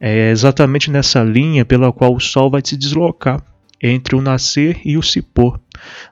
É 0.00 0.30
exatamente 0.30 0.90
nessa 0.90 1.22
linha 1.22 1.64
pela 1.64 1.92
qual 1.92 2.14
o 2.14 2.20
Sol 2.20 2.50
vai 2.50 2.62
se 2.64 2.76
deslocar 2.76 3.42
entre 3.82 4.14
o 4.14 4.22
nascer 4.22 4.80
e 4.84 4.96
o 4.96 5.02
se 5.02 5.20
pôr, 5.20 5.60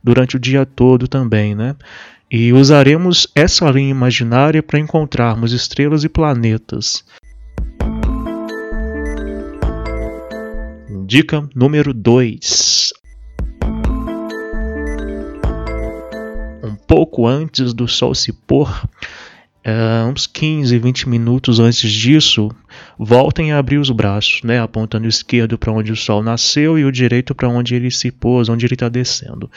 durante 0.03 0.37
o 0.37 0.41
dia 0.41 0.67
todo 0.67 1.07
também, 1.07 1.55
né? 1.55 1.77
E 2.31 2.53
usaremos 2.53 3.27
essa 3.35 3.69
linha 3.71 3.91
imaginária 3.91 4.63
para 4.63 4.79
encontrarmos 4.79 5.53
estrelas 5.53 6.05
e 6.05 6.09
planetas. 6.09 7.05
Dica 11.11 11.43
número 11.57 11.93
2. 11.93 12.93
Um 16.63 16.77
pouco 16.87 17.27
antes 17.27 17.75
do 17.75 17.89
sol 17.89 18.15
se 18.15 18.33
pôr, 18.33 18.89
Uh, 19.63 20.09
uns 20.09 20.27
15, 20.27 20.79
20 20.79 21.07
minutos 21.07 21.61
antes 21.61 21.93
disso, 21.93 22.49
voltem 22.99 23.53
a 23.53 23.59
abrir 23.59 23.77
os 23.77 23.91
braços, 23.91 24.41
né, 24.43 24.59
apontando 24.59 25.05
o 25.05 25.09
esquerdo 25.09 25.59
para 25.59 25.71
onde 25.71 25.93
o 25.93 25.97
sol 25.97 26.23
nasceu 26.23 26.79
e 26.79 26.85
o 26.87 26.91
direito 26.91 27.35
para 27.35 27.47
onde 27.47 27.75
ele 27.75 27.91
se 27.91 28.11
pôs, 28.11 28.49
onde 28.49 28.65
ele 28.65 28.73
está 28.73 28.89
descendo. 28.89 29.51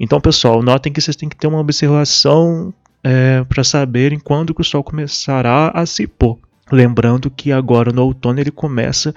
Então, 0.00 0.18
pessoal, 0.22 0.62
notem 0.62 0.90
que 0.90 1.02
vocês 1.02 1.14
têm 1.14 1.28
que 1.28 1.36
ter 1.36 1.48
uma 1.48 1.60
observação 1.60 2.72
é, 3.04 3.44
para 3.44 3.62
saberem 3.62 4.18
quando 4.18 4.54
que 4.54 4.62
o 4.62 4.64
sol 4.64 4.82
começará 4.82 5.70
a 5.74 5.84
se 5.84 6.06
pôr. 6.06 6.38
Lembrando 6.72 7.30
que 7.30 7.52
agora 7.52 7.92
no 7.92 8.04
outono 8.04 8.40
ele 8.40 8.50
começa 8.50 9.14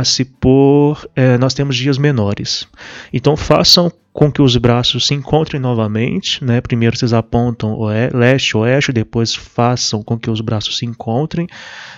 a 0.00 0.04
se 0.04 0.24
pôr, 0.24 1.08
é, 1.14 1.38
nós 1.38 1.54
temos 1.54 1.76
dias 1.76 1.98
menores. 1.98 2.66
Então 3.12 3.36
façam 3.36 3.92
com 4.12 4.30
que 4.30 4.42
os 4.42 4.56
braços 4.56 5.06
se 5.06 5.14
encontrem 5.14 5.60
novamente, 5.60 6.44
né? 6.44 6.60
Primeiro 6.60 6.96
vocês 6.96 7.12
apontam 7.12 7.78
leste, 8.12 8.56
oeste, 8.56 8.92
depois 8.92 9.34
façam 9.34 10.02
com 10.02 10.18
que 10.18 10.28
os 10.28 10.40
braços 10.40 10.78
se 10.78 10.84
encontrem, 10.84 11.46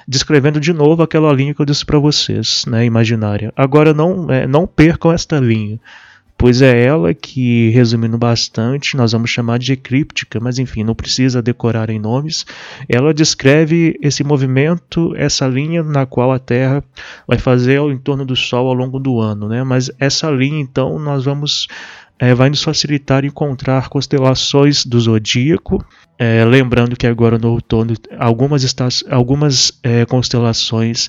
descrevendo 0.07 0.61
de 0.61 0.73
novo 0.73 1.03
aquela 1.03 1.33
linha 1.33 1.55
que 1.55 1.63
eu 1.63 1.67
disse 1.67 1.87
para 1.87 1.99
vocês, 1.99 2.65
né? 2.67 2.85
Imaginária. 2.85 3.53
Agora 3.57 3.95
não, 3.95 4.31
é, 4.31 4.47
não 4.47 4.67
percam 4.67 5.11
esta 5.11 5.39
linha 5.39 5.81
pois 6.43 6.61
é 6.61 6.85
ela 6.85 7.15
que, 7.15 7.69
resumindo 7.69 8.19
bastante, 8.19 8.97
nós 8.97 9.13
vamos 9.13 9.31
chamar 9.31 9.61
de 9.61 9.75
eclíptica, 9.75 10.41
mas 10.41 10.59
enfim, 10.59 10.83
não 10.83 10.93
precisa 10.93 11.41
decorar 11.41 11.89
em 11.89 12.01
nomes. 12.01 12.45
Ela 12.89 13.15
descreve 13.15 13.97
esse 14.03 14.25
movimento, 14.25 15.15
essa 15.15 15.47
linha 15.47 15.85
na 15.85 16.05
qual 16.05 16.33
a 16.33 16.41
Terra 16.41 16.83
vai 17.29 17.39
fazer 17.39 17.77
ao 17.77 17.93
entorno 17.93 18.25
do 18.25 18.35
Sol 18.35 18.67
ao 18.67 18.75
longo 18.75 18.99
do 18.99 19.21
ano, 19.21 19.49
né? 19.49 19.63
Mas 19.63 19.89
essa 20.01 20.29
linha, 20.33 20.61
então, 20.61 20.99
nós 20.99 21.27
vamos 21.27 21.69
é, 22.19 22.35
vai 22.35 22.51
nos 22.51 22.65
facilitar 22.65 23.25
encontrar 23.25 23.89
constelações 23.89 24.85
do 24.85 24.99
zodíaco. 24.99 25.85
É, 26.19 26.45
lembrando 26.45 26.97
que 26.97 27.07
agora 27.07 27.39
no 27.39 27.53
outono 27.53 27.95
algumas, 28.19 28.65
algumas 29.09 29.79
é, 29.81 30.05
constelações 30.07 31.09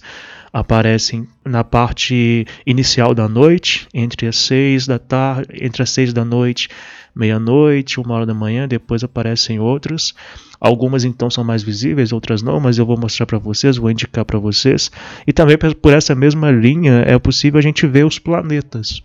aparecem 0.53 1.27
na 1.43 1.63
parte 1.63 2.45
inicial 2.63 3.15
da 3.15 3.27
noite, 3.27 3.87
entre 3.91 4.27
as 4.27 4.37
seis 4.37 4.85
da 4.85 4.99
tarde, 4.99 5.47
entre 5.59 5.81
as 5.81 5.89
seis 5.89 6.13
da 6.13 6.23
noite, 6.23 6.69
meia-noite, 7.15 7.99
uma 7.99 8.13
hora 8.13 8.25
da 8.25 8.35
manhã, 8.35 8.67
depois 8.67 9.03
aparecem 9.03 9.59
outras. 9.59 10.13
Algumas 10.59 11.03
então 11.03 11.29
são 11.29 11.43
mais 11.43 11.63
visíveis, 11.63 12.13
outras 12.13 12.43
não, 12.43 12.59
mas 12.59 12.77
eu 12.77 12.85
vou 12.85 12.97
mostrar 12.97 13.25
para 13.25 13.39
vocês, 13.39 13.77
vou 13.77 13.89
indicar 13.89 14.23
para 14.23 14.37
vocês. 14.37 14.91
E 15.25 15.33
também 15.33 15.57
por 15.57 15.91
essa 15.91 16.13
mesma 16.13 16.51
linha 16.51 17.03
é 17.07 17.17
possível 17.17 17.57
a 17.57 17.63
gente 17.63 17.87
ver 17.87 18.05
os 18.05 18.19
planetas 18.19 19.01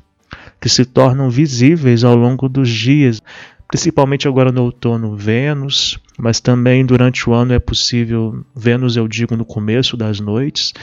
que 0.61 0.69
se 0.69 0.85
tornam 0.85 1.31
visíveis 1.31 2.05
ao 2.05 2.15
longo 2.15 2.49
dos 2.49 2.69
dias, 2.69 3.23
principalmente 3.69 4.29
agora 4.29 4.53
no 4.53 4.65
outono, 4.65 5.17
Vênus, 5.17 5.99
mas 6.19 6.41
também 6.41 6.85
durante 6.85 7.29
o 7.29 7.33
ano 7.33 7.55
é 7.55 7.59
possível, 7.59 8.45
Vênus 8.55 8.97
eu 8.97 9.09
digo 9.09 9.37
no 9.37 9.45
começo 9.45 9.97
das 9.97 10.21
noites, 10.21 10.75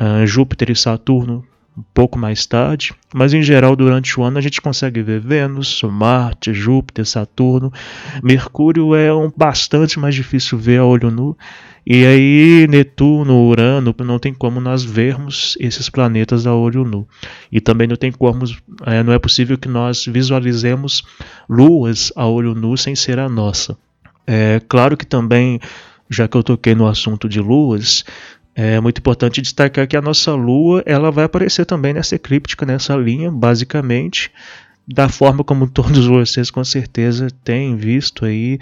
uh, 0.00 0.26
Júpiter 0.26 0.70
e 0.70 0.76
Saturno 0.76 1.44
um 1.76 1.84
pouco 1.92 2.18
mais 2.18 2.46
tarde, 2.46 2.94
mas 3.14 3.34
em 3.34 3.42
geral 3.42 3.76
durante 3.76 4.18
o 4.18 4.22
ano 4.22 4.38
a 4.38 4.40
gente 4.40 4.62
consegue 4.62 5.02
ver 5.02 5.20
Vênus, 5.20 5.82
Marte, 5.82 6.54
Júpiter, 6.54 7.04
Saturno. 7.04 7.70
Mercúrio 8.22 8.94
é 8.94 9.12
um 9.12 9.30
bastante 9.36 9.98
mais 9.98 10.14
difícil 10.14 10.56
ver 10.56 10.80
a 10.80 10.84
olho 10.84 11.10
nu. 11.10 11.36
E 11.86 12.04
aí 12.04 12.66
Netuno, 12.66 13.46
Urano, 13.46 13.94
não 13.98 14.18
tem 14.18 14.32
como 14.32 14.58
nós 14.58 14.82
vermos 14.82 15.56
esses 15.60 15.90
planetas 15.90 16.46
a 16.46 16.54
olho 16.54 16.82
nu. 16.82 17.06
E 17.52 17.60
também 17.60 17.86
não 17.86 17.96
tem 17.96 18.10
como, 18.10 18.44
é, 18.86 19.02
não 19.02 19.12
é 19.12 19.18
possível 19.18 19.58
que 19.58 19.68
nós 19.68 20.06
visualizemos 20.06 21.04
luas 21.48 22.10
a 22.16 22.26
olho 22.26 22.54
nu 22.54 22.76
sem 22.76 22.96
ser 22.96 23.18
a 23.18 23.28
nossa. 23.28 23.76
É 24.26 24.60
claro 24.66 24.96
que 24.96 25.06
também 25.06 25.60
já 26.08 26.28
que 26.28 26.36
eu 26.36 26.42
toquei 26.42 26.74
no 26.74 26.86
assunto 26.86 27.28
de 27.28 27.40
luas, 27.40 28.04
é 28.58 28.80
muito 28.80 28.98
importante 28.98 29.42
destacar 29.42 29.86
que 29.86 29.98
a 29.98 30.00
nossa 30.00 30.34
Lua 30.34 30.82
ela 30.86 31.10
vai 31.10 31.26
aparecer 31.26 31.66
também 31.66 31.92
nessa 31.92 32.14
eclíptica, 32.14 32.64
nessa 32.64 32.96
linha, 32.96 33.30
basicamente, 33.30 34.32
da 34.88 35.10
forma 35.10 35.44
como 35.44 35.68
todos 35.68 36.06
vocês 36.08 36.50
com 36.50 36.64
certeza 36.64 37.28
têm 37.44 37.76
visto 37.76 38.24
aí 38.24 38.58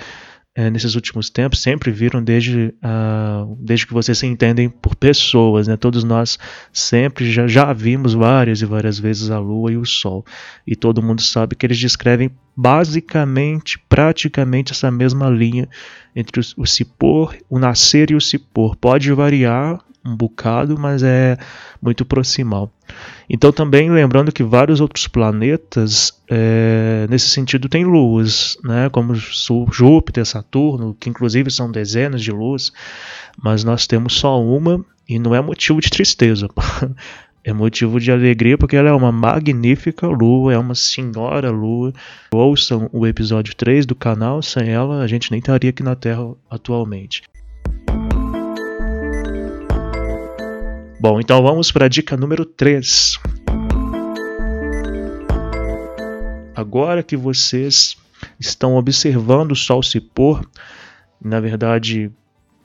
é, 0.53 0.69
nesses 0.69 0.97
últimos 0.97 1.31
tempos, 1.31 1.63
sempre 1.63 1.93
viram 1.93 2.23
desde, 2.23 2.75
uh, 2.83 3.57
desde 3.61 3.87
que 3.87 3.93
vocês 3.93 4.19
se 4.19 4.27
entendem 4.27 4.69
por 4.69 4.97
pessoas, 4.97 5.69
né? 5.69 5.77
Todos 5.77 6.03
nós 6.03 6.39
sempre 6.73 7.31
já, 7.31 7.47
já 7.47 7.73
vimos 7.73 8.15
várias 8.15 8.63
e 8.63 8.67
várias 8.67 8.99
vezes 8.99 9.31
a 9.31 9.39
Lua 9.39 9.73
e 9.73 9.77
o 9.77 9.85
Sol. 9.85 10.25
E 10.67 10.75
todo 10.75 11.03
mundo 11.03 11.23
sabe 11.23 11.55
que 11.55 11.67
eles 11.67 11.79
descrevem 11.79 12.31
basicamente, 12.57 13.79
praticamente 13.89 14.73
essa 14.73 14.91
mesma 14.91 15.29
linha 15.29 15.69
entre 16.15 16.41
o, 16.41 16.63
o 16.63 16.67
se 16.67 16.85
pôr, 16.85 17.37
o 17.49 17.59
nascer 17.59 18.11
e 18.11 18.15
o 18.15 18.21
se 18.21 18.39
pôr. 18.39 18.77
Pode 18.77 19.13
variar 19.13 19.81
um 20.05 20.15
bocado, 20.15 20.79
mas 20.79 21.03
é 21.03 21.39
muito 21.81 22.05
proximal. 22.05 22.71
Então 23.29 23.51
também 23.51 23.91
lembrando 23.91 24.31
que 24.31 24.43
vários 24.43 24.81
outros 24.81 25.09
planetas 25.09 26.13
é, 26.31 27.07
nesse 27.09 27.29
sentido 27.29 27.69
têm 27.69 27.85
luas, 27.85 28.59
né, 28.63 28.91
como 28.91 29.15
Júpiter, 29.15 30.27
Saturno, 30.27 30.95
que 31.01 31.09
inclusive 31.09 31.51
são 31.51 31.73
dezenas 31.73 32.23
de 32.23 32.31
luas, 32.31 32.71
mas 33.43 33.65
nós 33.65 33.87
temos 33.87 34.15
só 34.15 34.41
uma 34.41 34.85
e 35.09 35.19
não 35.19 35.35
é 35.35 35.41
motivo 35.41 35.81
de 35.81 35.89
tristeza. 35.89 36.49
É 37.47 37.53
motivo 37.53 38.01
de 38.01 38.11
alegria 38.11 38.57
porque 38.57 38.75
ela 38.75 38.89
é 38.89 38.93
uma 38.93 39.13
magnífica 39.13 40.07
lua, 40.07 40.55
é 40.55 40.59
uma 40.59 40.75
senhora 40.75 41.51
lua. 41.51 41.93
Ouçam 42.33 42.89
o 42.91 43.07
episódio 43.07 43.55
3 43.55 43.85
do 43.85 43.95
canal, 43.95 44.41
sem 44.41 44.71
ela 44.71 45.03
a 45.03 45.07
gente 45.07 45.31
nem 45.31 45.41
estaria 45.41 45.69
aqui 45.69 45.83
na 45.83 45.95
Terra 45.95 46.23
atualmente. 46.49 47.23
Bom, 50.99 51.21
então 51.21 51.43
vamos 51.43 51.71
para 51.71 51.85
a 51.85 51.89
dica 51.89 52.17
número 52.17 52.47
3. 52.47 53.19
Agora 56.57 57.03
que 57.03 57.15
vocês 57.15 57.99
estão 58.41 58.77
observando 58.77 59.53
o 59.53 59.57
sol 59.57 59.83
se 59.83 60.01
pôr, 60.01 60.49
na 61.23 61.41
verdade, 61.41 62.11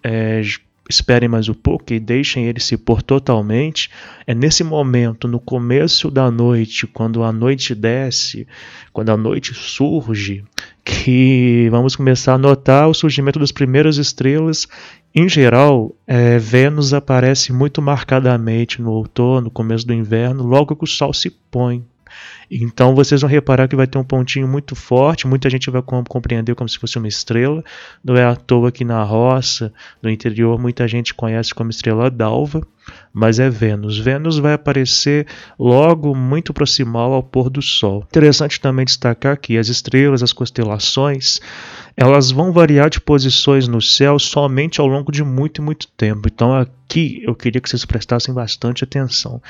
é, 0.02 0.42
esperem 0.90 1.30
mais 1.30 1.48
um 1.48 1.54
pouco 1.54 1.94
e 1.94 2.00
deixem 2.00 2.46
ele 2.46 2.60
se 2.60 2.76
pôr 2.76 3.04
totalmente. 3.04 3.90
É 4.26 4.34
nesse 4.34 4.64
momento, 4.64 5.28
no 5.28 5.40
começo 5.40 6.10
da 6.10 6.32
noite, 6.32 6.88
quando 6.88 7.24
a 7.24 7.32
noite 7.32 7.76
desce, 7.76 8.48
quando 8.92 9.12
a 9.12 9.18
noite 9.18 9.54
surge, 9.54 10.44
que 10.84 11.68
vamos 11.70 11.96
começar 11.96 12.34
a 12.34 12.38
notar 12.38 12.90
o 12.90 12.94
surgimento 12.94 13.38
das 13.38 13.52
primeiras 13.52 13.98
estrelas 13.98 14.68
em 15.14 15.28
geral, 15.28 15.96
é, 16.06 16.38
Vênus 16.38 16.94
aparece 16.94 17.52
muito 17.52 17.82
marcadamente 17.82 18.82
no 18.82 18.92
outono, 18.92 19.50
começo 19.50 19.86
do 19.86 19.94
inverno, 19.94 20.44
logo 20.44 20.76
que 20.76 20.84
o 20.84 20.88
Sol 20.88 21.14
se 21.14 21.30
põe. 21.30 21.84
Então 22.50 22.96
vocês 22.96 23.22
vão 23.22 23.30
reparar 23.30 23.68
que 23.68 23.76
vai 23.76 23.88
ter 23.88 23.98
um 23.98 24.04
pontinho 24.04 24.48
muito 24.48 24.76
forte, 24.76 25.28
muita 25.28 25.50
gente 25.50 25.70
vai 25.70 25.82
compreender 25.82 26.56
como 26.56 26.70
se 26.70 26.80
fosse 26.80 26.98
uma 26.98 27.08
estrela. 27.08 27.64
Não 28.04 28.16
é 28.16 28.26
à 28.26 28.36
toa 28.36 28.72
que 28.72 28.84
na 28.84 29.04
roça, 29.04 29.74
no 30.02 30.10
interior, 30.10 30.60
muita 30.60 30.88
gente 30.88 31.14
conhece 31.14 31.54
como 31.54 31.70
estrela 31.70 32.10
d'alva, 32.10 32.62
mas 33.14 33.40
é 33.40 33.50
Vênus. 33.50 33.98
Vênus 33.98 34.40
vai 34.40 34.54
aparecer 34.54 35.28
logo 35.58 36.16
muito 36.16 36.54
proximal 36.54 37.14
ao 37.14 37.24
pôr 37.24 37.50
do 37.50 37.62
sol. 37.62 38.04
Interessante 38.08 38.60
também 38.60 38.86
destacar 38.86 39.38
que 39.38 39.58
as 39.58 39.68
estrelas, 39.68 40.24
as 40.24 40.34
constelações, 40.34 41.40
elas 41.96 42.32
vão 42.32 42.52
variar 42.52 42.90
de 42.90 43.00
posições 43.00 43.68
no 43.68 43.82
céu 43.82 44.18
somente 44.18 44.80
ao 44.80 44.88
longo 44.88 45.12
de 45.12 45.24
muito 45.24 45.62
e 45.62 45.64
muito 45.64 45.88
tempo. 45.90 46.28
Então 46.32 46.54
aqui 46.56 47.22
eu 47.24 47.36
queria 47.36 47.62
que 47.62 47.70
vocês 47.70 47.86
prestassem 47.86 48.34
bastante 48.34 48.84
atenção. 48.84 49.42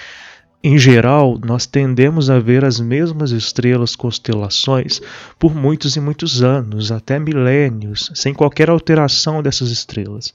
Em 0.61 0.77
geral, 0.77 1.39
nós 1.41 1.65
tendemos 1.65 2.29
a 2.29 2.37
ver 2.37 2.65
as 2.65 2.81
mesmas 2.81 3.31
estrelas, 3.31 3.95
constelações, 3.95 5.01
por 5.39 5.55
muitos 5.55 5.95
e 5.95 6.01
muitos 6.01 6.43
anos, 6.43 6.91
até 6.91 7.17
milênios, 7.17 8.11
sem 8.13 8.33
qualquer 8.33 8.69
alteração 8.69 9.41
dessas 9.41 9.69
estrelas. 9.71 10.33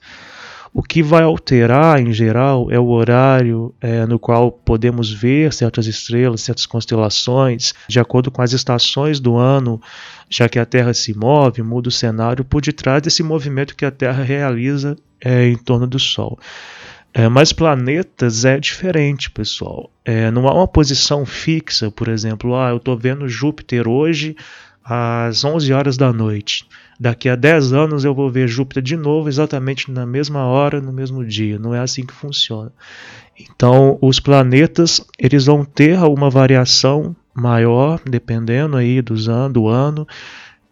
O 0.73 0.83
que 0.83 1.03
vai 1.03 1.23
alterar, 1.23 2.01
em 2.01 2.11
geral, 2.11 2.71
é 2.71 2.79
o 2.81 2.89
horário 2.89 3.75
é, 3.83 4.07
no 4.07 4.19
qual 4.19 4.51
podemos 4.51 5.13
ver 5.13 5.53
certas 5.53 5.87
estrelas, 5.87 6.41
certas 6.41 6.65
constelações, 6.65 7.75
de 7.87 8.01
acordo 8.01 8.31
com 8.31 8.41
as 8.41 8.55
estações 8.55 9.21
do 9.21 9.37
ano, 9.37 9.79
já 10.31 10.49
que 10.49 10.59
a 10.59 10.65
Terra 10.65 10.95
se 10.95 11.13
move, 11.15 11.63
muda 11.63 11.91
o 11.91 11.93
cenário 11.93 12.47
por 12.47 12.63
detrás 12.63 13.03
desse 13.03 13.23
movimento 13.23 13.77
que 13.77 13.85
a 13.85 13.91
Terra 13.91 14.23
realiza 14.23 14.97
é, 15.21 15.47
em 15.49 15.57
torno 15.57 15.87
do 15.87 15.99
Sol. 15.99 16.39
É, 17.17 17.29
mas 17.29 17.53
planetas 17.53 18.45
é 18.45 18.59
diferente, 18.59 19.31
pessoal. 19.31 19.89
É, 20.05 20.33
não 20.33 20.49
há 20.49 20.53
uma 20.53 20.67
posição 20.67 21.25
fixa, 21.25 21.89
por 21.89 22.09
exemplo, 22.09 22.57
ah, 22.57 22.71
eu 22.71 22.79
estou 22.79 22.99
vendo 22.99 23.29
Júpiter 23.29 23.87
hoje 23.87 24.35
às 24.85 25.45
11 25.45 25.73
horas 25.73 25.97
da 25.97 26.13
noite. 26.13 26.67
Daqui 26.99 27.29
a 27.29 27.37
10 27.37 27.73
anos 27.73 28.05
eu 28.05 28.13
vou 28.13 28.29
ver 28.29 28.49
Júpiter 28.49 28.83
de 28.83 28.97
novo, 28.97 29.29
exatamente 29.29 29.93
na 29.93 30.05
mesma 30.05 30.45
hora, 30.45 30.81
no 30.81 30.93
mesmo 30.93 31.25
dia. 31.25 31.57
Não 31.57 31.73
é 31.73 31.79
assim 31.79 32.05
que 32.05 32.13
funciona. 32.13 32.73
Então, 33.39 33.97
os 34.03 34.19
planetas 34.19 35.01
eles 35.17 35.47
vão 35.47 35.65
ter 35.65 35.97
uma 36.01 36.29
variação 36.29 37.15
maior, 37.33 38.01
dependendo 38.05 38.77
aí 38.77 39.01
dos 39.01 39.29
an 39.29 39.51
do 39.51 39.69
ano 39.69 40.07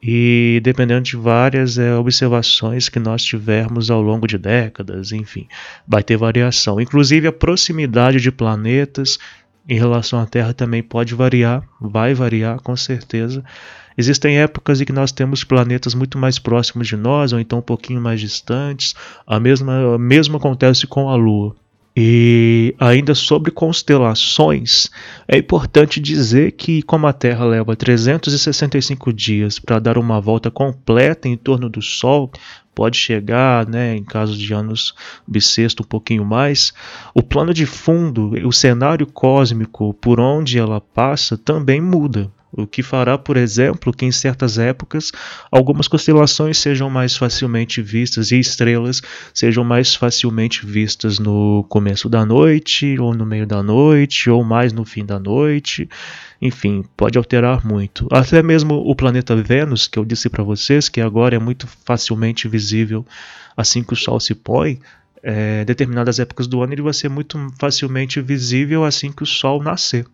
e 0.02 0.61
dependendo 0.64 1.02
de 1.02 1.16
várias 1.16 1.78
é, 1.78 1.94
observações 1.94 2.88
que 2.88 2.99
nós 2.99 3.23
tivermos 3.23 3.88
ao 3.88 4.02
longo 4.02 4.26
de 4.26 4.37
décadas, 4.37 5.12
enfim, 5.12 5.47
vai 5.87 6.02
ter 6.02 6.16
variação. 6.16 6.80
Inclusive 6.80 7.28
a 7.28 7.32
proximidade 7.32 8.21
de 8.21 8.32
planetas 8.32 9.18
em 9.68 9.78
relação 9.78 10.18
à 10.18 10.26
Terra 10.26 10.52
também 10.52 10.82
pode 10.82 11.14
variar, 11.14 11.62
vai 11.80 12.14
variar 12.14 12.61
com 12.61 12.76
certeza. 12.76 13.44
Existem 13.97 14.40
épocas 14.40 14.80
em 14.80 14.85
que 14.85 14.92
nós 14.92 15.12
temos 15.12 15.44
planetas 15.44 15.94
muito 15.94 16.18
mais 16.18 16.38
próximos 16.38 16.88
de 16.88 16.97
nós, 16.97 17.32
ou 17.32 17.38
então 17.38 17.61
um 17.61 17.62
pouquinho 17.62 18.00
mais 18.00 18.21
distantes. 18.21 18.94
A 19.25 19.38
mesma, 19.38 19.99
mesmo 19.99 20.37
acontece 20.37 20.87
com 20.87 21.09
a 21.09 21.14
Lua. 21.14 21.54
E 21.95 22.75
ainda 22.79 23.15
sobre 23.15 23.51
constelações, 23.51 24.91
é 25.29 25.37
importante 25.37 26.01
dizer 26.01 26.53
que, 26.53 26.83
como 26.83 27.07
a 27.07 27.13
Terra 27.13 27.45
leva 27.45 27.77
365 27.77 29.13
dias 29.13 29.59
para 29.59 29.79
dar 29.79 29.99
uma 29.99 30.19
volta 30.19 30.51
completa 30.51 31.29
em 31.29 31.37
torno 31.37 31.69
do 31.69 31.83
Sol, 31.83 32.31
pode 32.75 32.97
chegar, 32.97 33.69
né, 33.69 33.95
em 33.95 34.03
caso 34.03 34.39
de 34.39 34.55
anos 34.55 34.95
bissexto, 35.29 35.83
um 35.83 35.87
pouquinho 35.87 36.25
mais, 36.25 36.73
o 37.15 37.23
plano 37.23 37.53
de 37.53 37.67
fundo, 37.67 38.31
o 38.47 38.53
cenário 38.53 39.07
cósmico 39.07 39.93
por 39.95 40.19
onde 40.19 40.59
ela 40.59 40.81
passa 40.81 41.37
também 41.37 41.79
muda 41.79 42.31
o 42.52 42.66
que 42.66 42.82
fará, 42.82 43.16
por 43.16 43.37
exemplo, 43.37 43.92
que 43.92 44.04
em 44.04 44.12
certas 44.12 44.59
épocas 44.59 45.11
algumas 45.50 45.88
constelações 45.88 46.59
sejam 46.59 46.90
mais 46.90 47.16
facilmente 47.16 47.80
vistas 47.80 48.30
e 48.30 48.38
estrelas 48.38 49.00
sejam 49.32 49.64
mais 49.64 49.94
facilmente 49.94 50.66
vistas 50.66 51.18
no 51.18 51.64
começo 51.68 52.09
da 52.09 52.26
noite, 52.26 52.99
ou 52.99 53.14
no 53.14 53.25
meio 53.25 53.47
da 53.47 53.62
noite, 53.62 54.28
ou 54.28 54.44
mais 54.44 54.73
no 54.73 54.85
fim 54.85 55.04
da 55.04 55.18
noite. 55.18 55.88
Enfim, 56.40 56.85
pode 56.97 57.16
alterar 57.16 57.64
muito. 57.64 58.06
Até 58.11 58.42
mesmo 58.42 58.75
o 58.75 58.94
planeta 58.94 59.35
Vênus, 59.35 59.88
que 59.88 59.99
eu 59.99 60.04
disse 60.04 60.28
para 60.28 60.44
vocês, 60.44 60.88
que 60.88 61.00
agora 61.00 61.37
é 61.37 61.38
muito 61.38 61.66
facilmente 61.85 62.49
visível 62.49 63.06
assim 63.56 63.82
que 63.82 63.92
o 63.92 63.97
Sol 63.97 64.18
se 64.18 64.35
põe, 64.35 64.80
é, 65.23 65.64
determinadas 65.64 66.18
épocas 66.18 66.47
do 66.47 66.62
ano 66.62 66.73
ele 66.73 66.82
vai 66.82 66.92
ser 66.92 67.09
muito 67.09 67.38
facilmente 67.59 68.21
visível 68.21 68.85
assim 68.85 69.12
que 69.12 69.23
o 69.23 69.26
Sol 69.26 69.62
nascer. 69.62 70.04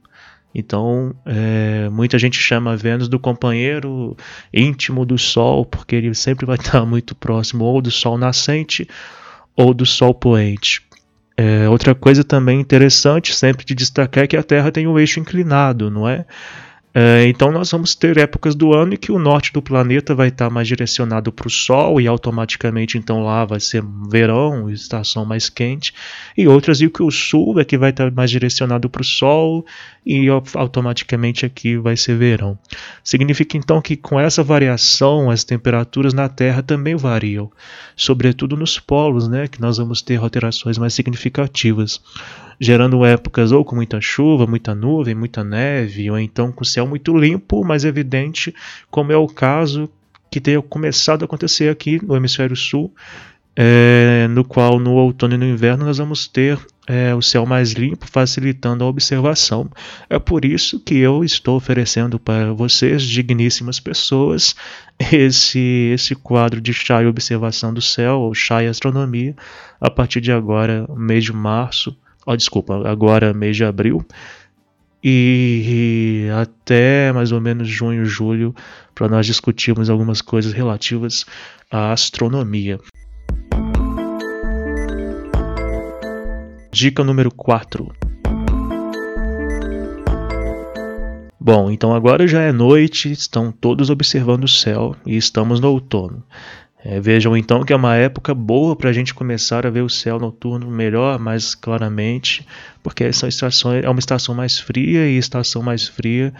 Então, 0.55 1.15
é, 1.27 1.89
muita 1.91 2.19
gente 2.19 2.39
chama 2.39 2.77
Vênus 2.77 3.09
do 3.09 3.19
companheiro 3.19 4.17
íntimo 4.53 5.05
do 5.05 5.19
Sol, 5.19 5.65
porque 5.65 5.95
ele 5.95 6.15
sempre 6.15 6.47
vai 6.47 6.57
estar 6.59 6.85
muito 6.85 7.15
próximo 7.15 7.65
ou 7.65 7.81
do 7.81 7.91
Sol 7.91 8.17
nascente 8.17 8.89
ou 9.55 9.75
do 9.75 9.85
Sol 9.85 10.15
poente. 10.15 10.83
É, 11.37 11.69
outra 11.69 11.95
coisa 11.95 12.25
também 12.25 12.61
interessante 12.61 13.33
sempre 13.33 13.65
de 13.65 13.75
destacar 13.75 14.25
é 14.25 14.27
que 14.27 14.37
a 14.37 14.43
Terra 14.43 14.73
tem 14.73 14.89
um 14.89 14.99
eixo 14.99 15.21
inclinado, 15.21 15.89
não 15.89 16.09
é? 16.09 16.25
É, 17.01 17.29
então 17.29 17.53
nós 17.53 17.71
vamos 17.71 17.95
ter 17.95 18.19
épocas 18.19 18.57
do 18.57 18.75
ano 18.75 18.95
em 18.95 18.97
que 18.97 19.13
o 19.13 19.21
norte 19.21 19.53
do 19.53 19.63
planeta 19.63 20.17
vai 20.17 20.31
estar 20.31 20.51
mais 20.51 20.67
direcionado 20.67 21.31
para 21.31 21.47
o 21.47 21.51
Sol 21.51 22.01
e 22.01 22.09
automaticamente 22.09 22.99
então 22.99 23.23
lá 23.23 23.45
vai 23.45 23.61
ser 23.61 23.85
verão, 24.11 24.69
estação 24.69 25.25
mais 25.25 25.49
quente, 25.49 25.95
e 26.37 26.49
outras 26.49 26.81
em 26.81 26.89
que 26.89 27.01
o 27.01 27.09
sul 27.09 27.61
é 27.61 27.65
que 27.65 27.79
vai 27.79 27.91
estar 27.91 28.11
mais 28.11 28.33
direcionado 28.33 28.91
para 28.91 29.03
o 29.03 29.05
Sol 29.05 29.65
e 30.05 30.27
automaticamente 30.29 31.47
aqui 31.47 31.77
vai 31.77 31.97
ser 31.97 32.17
verão. 32.17 32.59
Significa 33.05 33.57
então 33.57 33.81
que 33.81 33.97
com 33.97 34.19
essa 34.19 34.43
variação 34.43 35.31
as 35.31 35.45
temperaturas 35.45 36.13
na 36.13 36.29
Terra 36.29 36.65
também 36.65 36.97
variam, 36.97 37.49
sobretudo 37.95 38.57
nos 38.57 38.81
polos, 38.81 39.29
né, 39.29 39.47
que 39.47 39.61
nós 39.61 39.79
vamos 39.79 40.03
ter 40.03 40.19
alterações 40.19 40.77
mais 40.77 40.95
significativas 40.95 42.01
gerando 42.61 43.05
épocas 43.05 43.53
ou 43.53 43.65
com 43.65 43.77
muita 43.77 44.01
chuva, 44.01 44.47
muita 44.47 44.75
nuvem, 44.75 45.15
muita 45.15 45.45
neve, 45.45 46.11
ou 46.11 46.19
então 46.19 46.51
com 46.51 46.65
céu 46.65 46.87
muito 46.87 47.17
limpo, 47.17 47.65
mas 47.65 47.85
evidente, 47.85 48.55
como 48.91 49.13
é 49.13 49.17
o 49.17 49.27
caso 49.27 49.89
que 50.31 50.41
tem 50.41 50.61
começado 50.61 51.23
a 51.23 51.25
acontecer 51.25 51.71
aqui 51.71 52.05
no 52.05 52.17
hemisfério 52.17 52.57
sul, 52.57 52.93
é, 53.61 54.29
no 54.29 54.45
qual 54.45 54.79
no 54.79 54.93
outono 54.93 55.35
e 55.35 55.37
no 55.37 55.45
inverno 55.45 55.85
nós 55.85 55.99
vamos 55.99 56.29
ter 56.29 56.59
é, 56.87 57.13
o 57.15 57.21
céu 57.21 57.45
mais 57.45 57.73
limpo, 57.73 58.07
facilitando 58.07 58.85
a 58.85 58.87
observação. 58.87 59.69
É 60.09 60.19
por 60.19 60.45
isso 60.45 60.79
que 60.79 60.97
eu 60.97 61.25
estou 61.25 61.57
oferecendo 61.57 62.19
para 62.21 62.53
vocês, 62.53 63.03
digníssimas 63.03 63.81
pessoas, 63.81 64.55
esse, 65.13 65.91
esse 65.93 66.15
quadro 66.15 66.61
de 66.61 66.73
chá 66.73 67.03
e 67.03 67.07
observação 67.07 67.75
do 67.75 67.83
céu, 67.83 68.21
ou 68.21 68.35
chá 68.35 68.63
e 68.63 68.69
astronomia, 68.69 69.35
a 69.81 69.91
partir 69.91 70.21
de 70.21 70.31
agora, 70.31 70.87
mês 70.97 71.25
de 71.25 71.33
março, 71.33 71.97
oh, 72.29 72.37
desculpa, 72.37 72.87
agora 72.87 73.33
mês 73.33 73.57
de 73.57 73.65
abril, 73.65 74.05
e 75.03 76.27
até 76.43 77.11
mais 77.11 77.33
ou 77.33 77.41
menos 77.41 77.67
junho, 77.67 78.05
julho, 78.05 78.55
para 78.95 79.09
nós 79.09 79.25
discutirmos 79.25 79.89
algumas 79.89 80.21
coisas 80.21 80.53
relativas 80.53 81.25
à 81.71 81.91
astronomia. 81.91 82.79
Dica 86.71 87.03
número 87.03 87.31
4. 87.31 87.91
Bom, 91.41 91.71
então 91.71 91.95
agora 91.95 92.29
já 92.29 92.43
é 92.43 92.53
noite, 92.53 93.11
estão 93.11 93.51
todos 93.51 93.89
observando 93.89 94.45
o 94.45 94.49
céu 94.49 94.95
e 95.07 95.17
estamos 95.17 95.61
no 95.61 95.71
outono. 95.71 96.23
É, 96.85 97.01
vejam 97.01 97.37
então 97.37 97.65
que 97.65 97.73
é 97.73 97.77
uma 97.77 97.97
época 97.97 98.33
boa 98.35 98.77
para 98.77 98.91
a 98.91 98.93
gente 98.93 99.13
começar 99.13 99.67
a 99.67 99.71
ver 99.71 99.83
o 99.83 99.89
céu 99.89 100.19
noturno 100.19 100.71
melhor, 100.71 101.19
mais 101.19 101.55
claramente, 101.55 102.47
porque 102.83 103.13
são 103.13 103.29
estações, 103.29 103.85
é 103.85 103.91
uma 103.91 103.99
estação 103.99 104.35
mais 104.35 104.59
fria 104.59 105.09
e 105.09 105.19
estação 105.19 105.61
mais 105.63 105.89
fria 105.89 106.33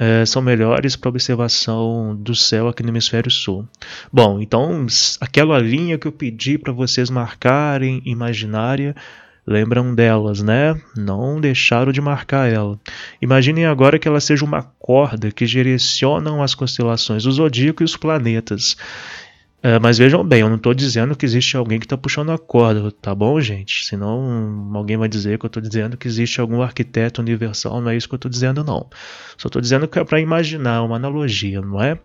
é, 0.00 0.24
são 0.24 0.40
melhores 0.40 0.96
para 0.96 1.10
observação 1.10 2.16
do 2.16 2.34
céu 2.34 2.68
aqui 2.68 2.82
no 2.82 2.88
hemisfério 2.88 3.30
sul. 3.30 3.68
Bom, 4.10 4.40
então 4.40 4.86
aquela 5.20 5.58
linha 5.58 5.98
que 5.98 6.08
eu 6.08 6.12
pedi 6.12 6.56
para 6.56 6.72
vocês 6.72 7.10
marcarem 7.10 8.00
imaginária, 8.06 8.96
lembram 9.46 9.94
delas, 9.94 10.40
né? 10.40 10.74
Não 10.96 11.38
deixaram 11.38 11.92
de 11.92 12.00
marcar 12.00 12.50
ela. 12.50 12.80
Imaginem 13.20 13.66
agora 13.66 13.98
que 13.98 14.08
ela 14.08 14.20
seja 14.20 14.42
uma 14.42 14.62
corda 14.78 15.30
que 15.30 15.44
direcionam 15.44 16.42
as 16.42 16.54
constelações, 16.54 17.26
o 17.26 17.32
zodíaco 17.32 17.82
e 17.82 17.84
os 17.84 17.94
planetas. 17.94 18.78
É, 19.62 19.78
mas 19.78 19.98
vejam 19.98 20.24
bem, 20.24 20.40
eu 20.40 20.48
não 20.48 20.56
estou 20.56 20.72
dizendo 20.72 21.14
que 21.14 21.26
existe 21.26 21.54
alguém 21.54 21.78
que 21.78 21.84
está 21.84 21.96
puxando 21.96 22.32
a 22.32 22.38
corda, 22.38 22.90
tá 22.90 23.14
bom, 23.14 23.38
gente? 23.42 23.84
Senão 23.84 24.70
alguém 24.74 24.96
vai 24.96 25.06
dizer 25.06 25.38
que 25.38 25.44
eu 25.44 25.48
estou 25.48 25.62
dizendo 25.62 25.98
que 25.98 26.08
existe 26.08 26.40
algum 26.40 26.62
arquiteto 26.62 27.20
universal, 27.20 27.78
não 27.78 27.90
é 27.90 27.96
isso 27.96 28.08
que 28.08 28.14
eu 28.14 28.16
estou 28.16 28.30
dizendo, 28.30 28.64
não. 28.64 28.88
Só 29.36 29.48
estou 29.48 29.60
dizendo 29.60 29.86
que 29.86 29.98
é 29.98 30.04
para 30.04 30.18
imaginar 30.18 30.82
uma 30.82 30.96
analogia, 30.96 31.60
não 31.60 31.82
é? 31.82 31.98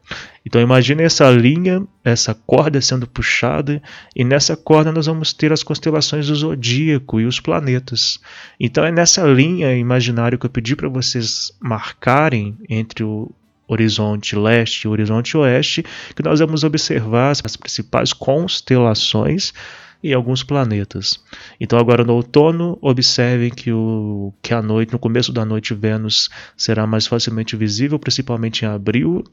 Então 0.46 0.60
imagine 0.62 1.04
essa 1.04 1.30
linha, 1.32 1.82
essa 2.04 2.34
corda 2.34 2.82
sendo 2.82 3.08
puxada, 3.08 3.82
e 4.14 4.26
nessa 4.26 4.58
corda 4.58 4.92
nós 4.92 5.06
vamos 5.06 5.32
ter 5.32 5.54
as 5.54 5.64
constelações 5.64 6.28
do 6.28 6.36
zodíaco 6.36 7.22
e 7.22 7.26
os 7.26 7.40
planetas. 7.40 8.20
Então 8.60 8.84
é 8.84 8.92
nessa 8.92 9.26
linha 9.26 9.74
imaginária 9.78 10.38
que 10.38 10.46
eu 10.46 10.50
pedi 10.50 10.76
para 10.76 10.90
vocês 10.90 11.54
marcarem 11.62 12.58
entre 12.70 13.06
o 13.06 13.32
horizonte 13.68 14.36
leste 14.36 14.84
e 14.84 14.88
horizonte 14.88 15.36
oeste, 15.38 15.84
que 16.16 16.24
nós 16.24 16.40
vamos 16.40 16.64
observar 16.64 17.32
as 17.32 17.42
principais 17.42 18.14
constelações 18.14 19.54
e 20.06 20.14
alguns 20.14 20.44
planetas. 20.44 21.20
Então 21.60 21.80
agora 21.80 22.04
no 22.04 22.14
outono, 22.14 22.78
observem 22.80 23.50
que 23.50 23.72
o 23.72 24.32
que 24.42 24.54
a 24.54 24.62
noite, 24.62 24.94
no 24.94 25.00
começo 25.00 25.34
da 25.34 25.44
noite 25.44 25.74
Vênus 25.74 26.30
será 26.56 26.86
mais 26.86 27.08
facilmente 27.08 27.56
visível, 27.56 27.98
principalmente 27.98 28.64
em 28.64 28.68
abril. 28.68 29.24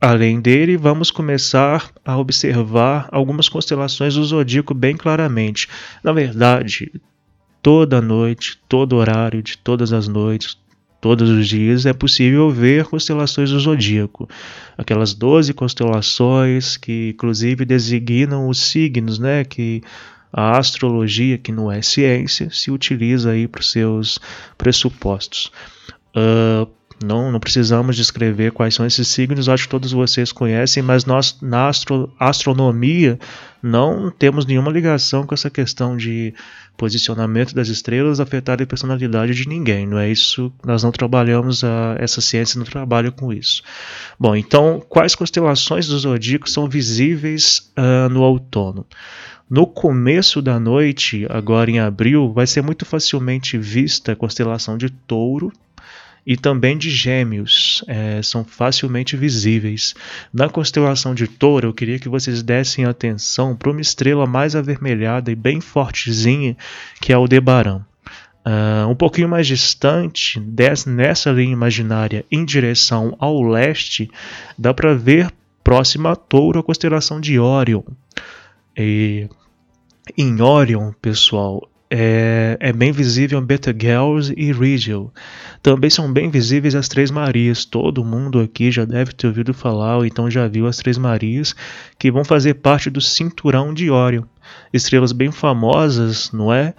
Além 0.00 0.40
dele, 0.40 0.76
vamos 0.76 1.12
começar 1.12 1.92
a 2.04 2.18
observar 2.18 3.08
algumas 3.12 3.48
constelações 3.48 4.16
do 4.16 4.24
zodíaco 4.24 4.74
bem 4.74 4.96
claramente. 4.96 5.68
Na 6.02 6.12
verdade, 6.12 6.90
toda 7.62 8.02
noite, 8.02 8.58
todo 8.68 8.96
horário 8.96 9.40
de 9.40 9.56
todas 9.56 9.92
as 9.92 10.08
noites, 10.08 10.58
todos 11.02 11.28
os 11.28 11.48
dias 11.48 11.84
é 11.84 11.92
possível 11.92 12.48
ver 12.48 12.84
constelações 12.84 13.50
do 13.50 13.58
zodíaco. 13.58 14.28
Aquelas 14.78 15.12
12 15.12 15.52
constelações 15.52 16.76
que 16.76 17.10
inclusive 17.10 17.64
designam 17.64 18.48
os 18.48 18.60
signos, 18.60 19.18
né, 19.18 19.42
que 19.42 19.82
a 20.32 20.56
astrologia, 20.56 21.36
que 21.36 21.50
não 21.50 21.70
é 21.70 21.82
ciência, 21.82 22.48
se 22.52 22.70
utiliza 22.70 23.32
aí 23.32 23.48
para 23.48 23.60
os 23.60 23.72
seus 23.72 24.20
pressupostos. 24.56 25.50
Uh, 26.16 26.70
Não, 27.02 27.32
não 27.32 27.40
precisamos 27.40 27.96
descrever 27.96 28.52
quais 28.52 28.74
são 28.74 28.86
esses 28.86 29.08
signos, 29.08 29.48
acho 29.48 29.64
que 29.64 29.70
todos 29.70 29.92
vocês 29.92 30.32
conhecem, 30.32 30.82
mas 30.82 31.04
nós 31.04 31.36
na 31.40 31.68
astro, 31.68 32.12
astronomia 32.18 33.18
não 33.62 34.10
temos 34.10 34.44
nenhuma 34.44 34.70
ligação 34.70 35.24
com 35.24 35.34
essa 35.34 35.48
questão 35.48 35.96
de 35.96 36.34
posicionamento 36.76 37.54
das 37.54 37.68
estrelas 37.68 38.18
afetar 38.18 38.60
a 38.60 38.66
personalidade 38.66 39.34
de 39.34 39.48
ninguém. 39.48 39.86
Não 39.86 39.98
é 39.98 40.10
isso, 40.10 40.52
nós 40.64 40.82
não 40.82 40.90
trabalhamos, 40.90 41.62
a, 41.62 41.96
essa 41.98 42.20
ciência 42.20 42.58
não 42.58 42.64
trabalha 42.64 43.10
com 43.12 43.32
isso. 43.32 43.62
Bom, 44.18 44.34
então, 44.34 44.82
quais 44.88 45.14
constelações 45.14 45.86
do 45.86 45.98
zodíaco 45.98 46.50
são 46.50 46.68
visíveis 46.68 47.70
uh, 47.76 48.08
no 48.08 48.22
outono? 48.22 48.86
No 49.48 49.66
começo 49.66 50.40
da 50.40 50.58
noite, 50.58 51.26
agora 51.28 51.70
em 51.70 51.78
abril, 51.78 52.32
vai 52.32 52.46
ser 52.46 52.62
muito 52.62 52.86
facilmente 52.86 53.58
vista 53.58 54.12
a 54.12 54.16
constelação 54.16 54.78
de 54.78 54.88
Touro, 54.88 55.52
e 56.26 56.36
também 56.36 56.76
de 56.78 56.88
Gêmeos, 56.88 57.84
é, 57.88 58.22
são 58.22 58.44
facilmente 58.44 59.16
visíveis. 59.16 59.94
Na 60.32 60.48
constelação 60.48 61.14
de 61.14 61.26
Touro, 61.26 61.68
eu 61.68 61.74
queria 61.74 61.98
que 61.98 62.08
vocês 62.08 62.42
dessem 62.42 62.84
atenção 62.84 63.56
para 63.56 63.70
uma 63.70 63.80
estrela 63.80 64.26
mais 64.26 64.54
avermelhada 64.54 65.30
e 65.30 65.34
bem 65.34 65.60
fortezinha, 65.60 66.56
que 67.00 67.12
é 67.12 67.18
o 67.18 67.26
Debaran. 67.26 67.84
Uh, 68.44 68.88
um 68.88 68.94
pouquinho 68.96 69.28
mais 69.28 69.46
distante, 69.46 70.40
dessa, 70.40 70.90
nessa 70.90 71.30
linha 71.30 71.52
imaginária, 71.52 72.24
em 72.30 72.44
direção 72.44 73.16
ao 73.20 73.40
leste, 73.40 74.10
dá 74.58 74.74
para 74.74 74.94
ver 74.94 75.32
próxima 75.62 76.10
a 76.10 76.16
Touro 76.16 76.58
a 76.58 76.62
constelação 76.62 77.20
de 77.20 77.38
Orion. 77.38 77.82
E 78.76 79.28
em 80.18 80.40
Orion, 80.40 80.92
pessoal, 81.00 81.68
é, 81.94 82.56
é, 82.58 82.72
bem 82.72 82.90
visível 82.90 83.38
Betelgeuse 83.42 84.32
e 84.34 84.50
Rigel. 84.50 85.12
Também 85.62 85.90
são 85.90 86.10
bem 86.10 86.30
visíveis 86.30 86.74
as 86.74 86.88
Três 86.88 87.10
Marias. 87.10 87.66
Todo 87.66 88.02
mundo 88.02 88.40
aqui 88.40 88.70
já 88.70 88.86
deve 88.86 89.12
ter 89.12 89.26
ouvido 89.26 89.52
falar, 89.52 89.98
ou 89.98 90.06
então 90.06 90.30
já 90.30 90.48
viu 90.48 90.66
as 90.66 90.78
Três 90.78 90.96
Marias, 90.96 91.54
que 91.98 92.10
vão 92.10 92.24
fazer 92.24 92.54
parte 92.54 92.88
do 92.88 92.98
cinturão 92.98 93.74
de 93.74 93.90
Órion. 93.90 94.22
Estrelas 94.72 95.12
bem 95.12 95.30
famosas, 95.30 96.32
não 96.32 96.50
é? 96.50 96.72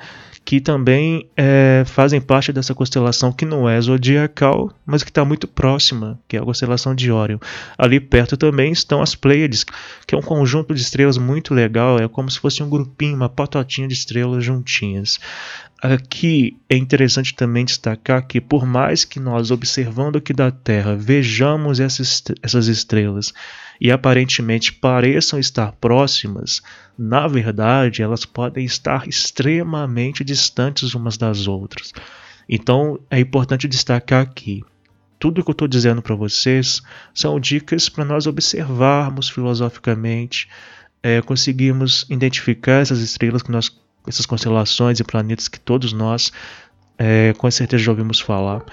Que 0.46 0.60
também 0.60 1.28
é, 1.38 1.84
fazem 1.86 2.20
parte 2.20 2.52
dessa 2.52 2.76
constelação 2.76 3.32
que 3.32 3.46
não 3.46 3.68
é 3.68 3.80
zodiacal, 3.80 4.72
mas 4.86 5.04
que 5.04 5.10
está 5.10 5.24
muito 5.24 5.48
próxima, 5.48 6.20
que 6.28 6.36
é 6.36 6.40
a 6.40 6.44
constelação 6.44 6.94
de 6.94 7.12
Órion. 7.12 7.40
Ali 7.78 8.00
perto 8.00 8.36
também 8.36 8.72
estão 8.72 9.02
as 9.02 9.16
Pleiades, 9.16 9.66
que 10.06 10.14
é 10.14 10.18
um 10.18 10.22
conjunto 10.22 10.74
de 10.74 10.82
estrelas 10.82 11.18
muito 11.18 11.54
legal, 11.54 11.98
é 11.98 12.08
como 12.08 12.30
se 12.30 12.40
fosse 12.40 12.62
um 12.62 12.70
grupinho, 12.70 13.16
uma 13.16 13.30
patotinha 13.30 13.88
de 13.88 13.94
estrelas 13.94 14.44
juntinhas. 14.44 15.20
Aqui 15.82 16.58
é 16.70 16.78
interessante 16.78 17.36
também 17.36 17.66
destacar 17.66 18.26
que, 18.26 18.40
por 18.40 18.66
mais 18.66 19.04
que 19.04 19.20
nós, 19.20 19.52
observando 19.52 20.18
aqui 20.18 20.34
da 20.34 20.50
Terra, 20.50 20.96
vejamos 20.96 21.80
essas, 21.80 22.24
essas 22.42 22.68
estrelas 22.68 23.34
e 23.84 23.92
aparentemente 23.92 24.72
pareçam 24.72 25.38
estar 25.38 25.74
próximas, 25.74 26.62
na 26.98 27.28
verdade 27.28 28.02
elas 28.02 28.26
podem 28.26 28.64
estar 28.64 29.10
extremamente 29.10 30.24
distantes 30.24 30.94
umas 30.94 31.18
das 31.18 31.48
outras. 31.48 31.92
Então 32.48 32.98
é 33.12 33.20
importante 33.20 33.68
destacar 33.68 34.22
aqui. 34.22 34.64
Tudo 35.20 35.44
que 35.44 35.50
eu 35.50 35.54
estou 35.54 35.68
dizendo 35.68 36.02
para 36.02 36.16
vocês 36.16 36.82
são 37.14 37.38
dicas 37.38 37.90
para 37.90 38.06
nós 38.06 38.26
observarmos 38.26 39.28
filosoficamente, 39.28 40.48
é, 41.02 41.22
conseguirmos 41.22 42.06
identificar 42.10 42.82
essas 42.82 43.00
estrelas 43.00 43.42
que 43.42 43.52
nós 43.52 43.70
essas 44.08 44.26
constelações 44.26 45.00
e 45.02 45.04
planetas 45.04 45.50
que 45.50 45.60
todos 45.60 45.92
nós 45.92 46.32
é, 46.98 47.34
com 47.38 47.52
certeza 47.52 47.84
já 47.84 47.92
ouvimos 47.92 48.22
falar. 48.22 48.64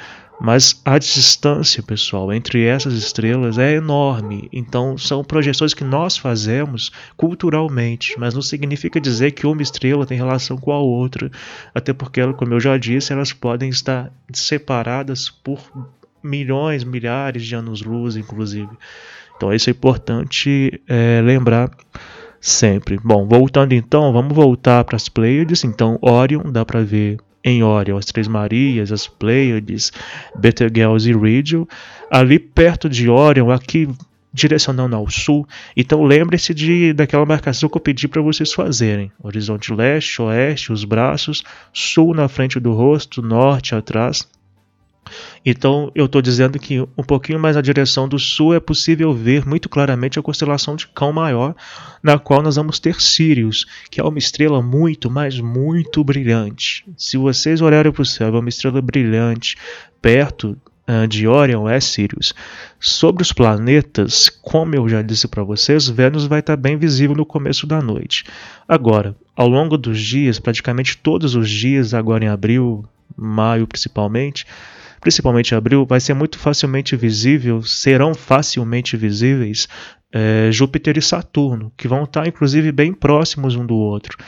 Mas 0.40 0.80
a 0.86 0.98
distância, 0.98 1.82
pessoal, 1.82 2.32
entre 2.32 2.64
essas 2.64 2.94
estrelas 2.94 3.58
é 3.58 3.74
enorme. 3.74 4.48
Então, 4.50 4.96
são 4.96 5.22
projeções 5.22 5.74
que 5.74 5.84
nós 5.84 6.16
fazemos 6.16 6.90
culturalmente, 7.14 8.14
mas 8.18 8.32
não 8.32 8.40
significa 8.40 8.98
dizer 8.98 9.32
que 9.32 9.46
uma 9.46 9.60
estrela 9.60 10.06
tem 10.06 10.16
relação 10.16 10.56
com 10.56 10.72
a 10.72 10.78
outra, 10.78 11.30
até 11.74 11.92
porque, 11.92 12.26
como 12.32 12.54
eu 12.54 12.60
já 12.60 12.78
disse, 12.78 13.12
elas 13.12 13.34
podem 13.34 13.68
estar 13.68 14.10
separadas 14.32 15.28
por 15.28 15.60
milhões, 16.22 16.84
milhares 16.84 17.44
de 17.44 17.54
anos-luz, 17.54 18.16
inclusive. 18.16 18.70
Então, 19.36 19.52
isso 19.52 19.68
é 19.68 19.72
importante 19.72 20.80
é, 20.88 21.20
lembrar 21.22 21.70
sempre. 22.40 22.98
Bom, 23.02 23.26
voltando 23.26 23.74
então, 23.74 24.10
vamos 24.10 24.34
voltar 24.34 24.84
para 24.84 24.96
as 24.96 25.08
Pleiades. 25.08 25.64
Então, 25.64 25.98
Orion 26.00 26.50
dá 26.50 26.64
para 26.64 26.82
ver 26.82 27.18
em 27.44 27.62
Orion 27.62 27.96
as 27.96 28.06
Três 28.06 28.28
Marias, 28.28 28.92
as 28.92 29.06
Pleiades, 29.06 29.92
Betelgeuse 30.36 31.10
e 31.10 31.16
Rigel. 31.16 31.68
Ali 32.10 32.38
perto 32.38 32.88
de 32.88 33.08
Orion, 33.08 33.50
aqui 33.50 33.88
direcionando 34.32 34.96
ao 34.96 35.10
sul. 35.10 35.46
Então 35.76 36.02
lembre-se 36.04 36.54
de 36.54 36.92
daquela 36.92 37.26
marcação 37.26 37.68
que 37.68 37.76
eu 37.76 37.80
pedi 37.80 38.06
para 38.08 38.22
vocês 38.22 38.52
fazerem: 38.52 39.10
horizonte 39.22 39.72
leste, 39.72 40.22
oeste, 40.22 40.72
os 40.72 40.84
braços, 40.84 41.42
sul 41.72 42.14
na 42.14 42.28
frente 42.28 42.58
do 42.60 42.72
rosto, 42.72 43.22
norte 43.22 43.74
atrás. 43.74 44.26
Então 45.44 45.90
eu 45.94 46.06
estou 46.06 46.22
dizendo 46.22 46.58
que 46.58 46.80
um 46.80 47.02
pouquinho 47.02 47.38
mais 47.38 47.56
na 47.56 47.62
direção 47.62 48.08
do 48.08 48.18
sul 48.18 48.54
é 48.54 48.60
possível 48.60 49.14
ver 49.14 49.46
muito 49.46 49.68
claramente 49.68 50.18
a 50.18 50.22
constelação 50.22 50.76
de 50.76 50.86
Cão 50.88 51.12
Maior, 51.12 51.54
na 52.02 52.18
qual 52.18 52.42
nós 52.42 52.56
vamos 52.56 52.78
ter 52.78 53.00
Sirius, 53.00 53.66
que 53.90 54.00
é 54.00 54.04
uma 54.04 54.18
estrela 54.18 54.62
muito, 54.62 55.10
mas 55.10 55.38
muito 55.40 56.02
brilhante. 56.04 56.84
Se 56.96 57.16
vocês 57.16 57.60
olharem 57.60 57.92
para 57.92 58.02
o 58.02 58.06
céu, 58.06 58.34
é 58.34 58.38
uma 58.38 58.48
estrela 58.48 58.80
brilhante 58.80 59.56
perto 60.00 60.56
uh, 60.90 61.06
de 61.06 61.26
Orion 61.26 61.68
é 61.68 61.78
Sirius. 61.80 62.34
Sobre 62.78 63.22
os 63.22 63.32
planetas, 63.32 64.28
como 64.28 64.74
eu 64.74 64.88
já 64.88 65.02
disse 65.02 65.28
para 65.28 65.44
vocês, 65.44 65.88
Vênus 65.88 66.26
vai 66.26 66.40
estar 66.40 66.56
tá 66.56 66.60
bem 66.60 66.76
visível 66.76 67.14
no 67.14 67.26
começo 67.26 67.66
da 67.66 67.80
noite. 67.80 68.24
Agora, 68.66 69.14
ao 69.36 69.48
longo 69.48 69.76
dos 69.76 70.00
dias, 70.00 70.38
praticamente 70.38 70.96
todos 70.96 71.34
os 71.34 71.48
dias, 71.48 71.94
agora 71.94 72.24
em 72.24 72.28
abril, 72.28 72.84
maio 73.16 73.66
principalmente, 73.66 74.46
principalmente 75.00 75.52
em 75.52 75.56
abril, 75.56 75.86
vai 75.86 75.98
ser 75.98 76.14
muito 76.14 76.38
facilmente 76.38 76.94
visível, 76.94 77.62
serão 77.62 78.14
facilmente 78.14 78.96
visíveis 78.96 79.66
é, 80.12 80.50
Júpiter 80.52 80.98
e 80.98 81.02
Saturno, 81.02 81.72
que 81.76 81.88
vão 81.88 82.04
estar 82.04 82.26
inclusive 82.26 82.70
bem 82.72 82.92
próximos 82.92 83.54
um 83.56 83.64
do 83.64 83.76
outro, 83.76 84.18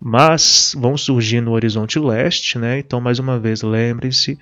mas 0.00 0.74
vão 0.76 0.96
surgir 0.96 1.40
no 1.40 1.52
horizonte 1.52 1.98
leste, 1.98 2.58
né? 2.58 2.78
Então, 2.78 3.00
mais 3.00 3.18
uma 3.18 3.38
vez, 3.38 3.62
lembre-se: 3.62 4.38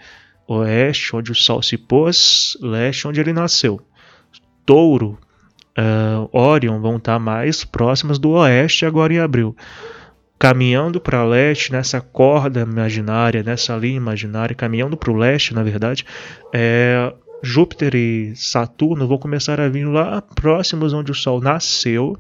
oeste, 0.49 1.15
onde 1.15 1.33
o 1.33 1.35
Sol 1.35 1.63
se 1.63 1.77
pôs, 1.77 2.57
leste, 2.61 3.07
onde 3.07 3.21
ele 3.21 3.33
nasceu. 3.33 3.81
Touro, 4.65 5.19
uh, 5.79 6.29
Orion 6.33 6.81
vão 6.81 6.97
estar 6.97 7.19
mais 7.19 7.65
próximas 7.65 8.19
do 8.19 8.31
oeste 8.31 8.87
agora 8.87 9.13
em 9.13 9.19
abril 9.19 9.55
caminhando 10.39 11.01
para 11.01 11.25
leste, 11.25 11.73
nessa 11.73 12.01
corda 12.01 12.61
imaginária, 12.61 13.43
nessa 13.43 13.77
linha 13.77 13.97
imaginária, 13.97 14.55
caminhando 14.55 14.97
para 14.97 15.11
o 15.11 15.17
leste, 15.17 15.55
na 15.55 15.63
verdade, 15.63 16.05
é, 16.53 17.13
Júpiter 17.43 17.95
e 17.95 18.35
Saturno 18.35 19.07
vão 19.07 19.19
começar 19.19 19.61
a 19.61 19.69
vir 19.69 19.87
lá 19.87 20.23
próximos 20.23 20.93
onde 20.93 21.13
o 21.13 21.15
Sol 21.15 21.41
nasceu 21.41 22.17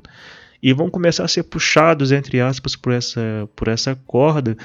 e 0.62 0.72
vão 0.72 0.88
começar 0.88 1.24
a 1.24 1.28
ser 1.28 1.42
puxados, 1.44 2.12
entre 2.12 2.40
aspas, 2.40 2.76
por 2.76 2.92
essa, 2.92 3.48
por 3.54 3.68
essa 3.68 3.94
corda 4.06 4.56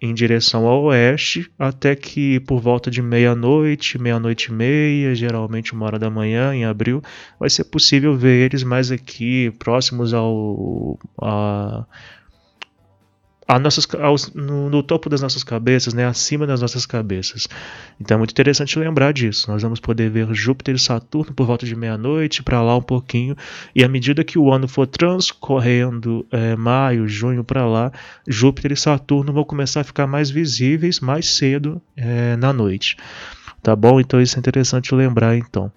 em 0.00 0.14
direção 0.14 0.66
ao 0.66 0.84
oeste, 0.84 1.50
até 1.58 1.96
que 1.96 2.38
por 2.40 2.60
volta 2.60 2.90
de 2.90 3.02
meia-noite, 3.02 3.98
meia-noite 3.98 4.46
e 4.46 4.54
meia, 4.54 5.14
geralmente 5.14 5.72
uma 5.72 5.86
hora 5.86 5.98
da 5.98 6.08
manhã, 6.08 6.54
em 6.54 6.64
abril, 6.64 7.02
vai 7.38 7.50
ser 7.50 7.64
possível 7.64 8.16
ver 8.16 8.46
eles 8.46 8.62
mais 8.62 8.92
aqui, 8.92 9.50
próximos 9.58 10.14
ao, 10.14 10.98
a, 11.20 11.84
nossas, 13.56 13.86
aos, 13.94 14.34
no, 14.34 14.68
no, 14.68 14.82
topo 14.82 15.08
das 15.08 15.22
nossas 15.22 15.42
cabeças, 15.42 15.94
né, 15.94 16.04
acima 16.04 16.46
das 16.46 16.60
nossas 16.60 16.84
cabeças. 16.84 17.48
Então 17.98 18.16
é 18.16 18.18
muito 18.18 18.32
interessante 18.32 18.78
lembrar 18.78 19.12
disso. 19.12 19.50
Nós 19.50 19.62
vamos 19.62 19.80
poder 19.80 20.10
ver 20.10 20.28
Júpiter 20.34 20.74
e 20.74 20.78
Saturno 20.78 21.32
por 21.32 21.46
volta 21.46 21.64
de 21.64 21.74
meia-noite, 21.74 22.42
para 22.42 22.60
lá 22.60 22.76
um 22.76 22.82
pouquinho, 22.82 23.34
e 23.74 23.82
à 23.82 23.88
medida 23.88 24.22
que 24.22 24.38
o 24.38 24.52
ano 24.52 24.68
for 24.68 24.86
transcorrendo, 24.86 26.26
é, 26.30 26.54
maio, 26.56 27.08
junho 27.08 27.42
para 27.42 27.64
lá, 27.64 27.90
Júpiter 28.26 28.72
e 28.72 28.76
Saturno 28.76 29.32
vão 29.32 29.44
começar 29.44 29.80
a 29.80 29.84
ficar 29.84 30.06
mais 30.06 30.28
visíveis 30.28 31.00
mais 31.00 31.26
cedo 31.26 31.80
é, 31.96 32.36
na 32.36 32.52
noite. 32.52 32.96
Tá 33.62 33.74
bom? 33.74 33.98
Então 33.98 34.20
isso 34.20 34.36
é 34.36 34.40
interessante 34.40 34.94
lembrar 34.94 35.36
então. 35.36 35.72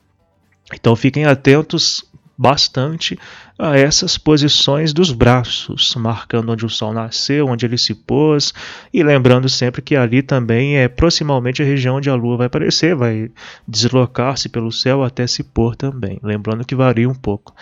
Então 0.73 0.95
fiquem 0.95 1.25
atentos 1.25 2.05
bastante 2.41 3.19
a 3.59 3.77
essas 3.77 4.17
posições 4.17 4.91
dos 4.91 5.11
braços, 5.11 5.93
marcando 5.95 6.51
onde 6.51 6.65
o 6.65 6.69
sol 6.69 6.91
nasceu, 6.91 7.45
onde 7.45 7.67
ele 7.67 7.77
se 7.77 7.93
pôs, 7.93 8.51
e 8.91 9.03
lembrando 9.03 9.47
sempre 9.47 9.83
que 9.83 9.95
ali 9.95 10.23
também 10.23 10.77
é 10.77 10.87
proximamente 10.87 11.61
a 11.61 11.65
região 11.65 11.97
onde 11.97 12.09
a 12.09 12.15
lua 12.15 12.37
vai 12.37 12.47
aparecer, 12.47 12.95
vai 12.95 13.29
deslocar-se 13.67 14.49
pelo 14.49 14.71
céu 14.71 15.03
até 15.03 15.27
se 15.27 15.43
pôr 15.43 15.75
também. 15.75 16.19
Lembrando 16.23 16.65
que 16.65 16.73
varia 16.73 17.07
um 17.07 17.13
pouco. 17.13 17.53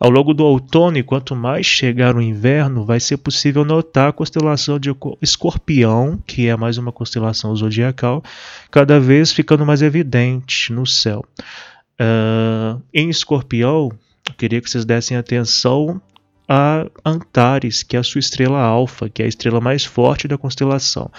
Ao 0.00 0.08
longo 0.08 0.32
do 0.32 0.46
outono, 0.46 0.96
e 0.96 1.02
quanto 1.02 1.36
mais 1.36 1.66
chegar 1.66 2.16
o 2.16 2.22
inverno, 2.22 2.86
vai 2.86 3.00
ser 3.00 3.18
possível 3.18 3.66
notar 3.66 4.08
a 4.08 4.12
constelação 4.14 4.78
de 4.78 4.90
Escorpião, 5.20 6.18
que 6.26 6.48
é 6.48 6.56
mais 6.56 6.78
uma 6.78 6.90
constelação 6.90 7.54
zodiacal, 7.54 8.22
cada 8.70 8.98
vez 8.98 9.30
ficando 9.30 9.66
mais 9.66 9.82
evidente 9.82 10.72
no 10.72 10.86
céu. 10.86 11.22
Uh, 12.00 12.82
em 12.92 13.10
Escorpião, 13.10 13.92
eu 14.28 14.34
queria 14.34 14.60
que 14.60 14.70
vocês 14.70 14.84
dessem 14.84 15.16
atenção 15.16 16.00
a 16.48 16.86
Antares, 17.04 17.82
que 17.82 17.96
é 17.96 18.00
a 18.00 18.02
sua 18.02 18.18
estrela 18.18 18.60
alfa, 18.60 19.08
que 19.08 19.22
é 19.22 19.24
a 19.24 19.28
estrela 19.28 19.60
mais 19.60 19.84
forte 19.84 20.28
da 20.28 20.36
constelação. 20.36 21.10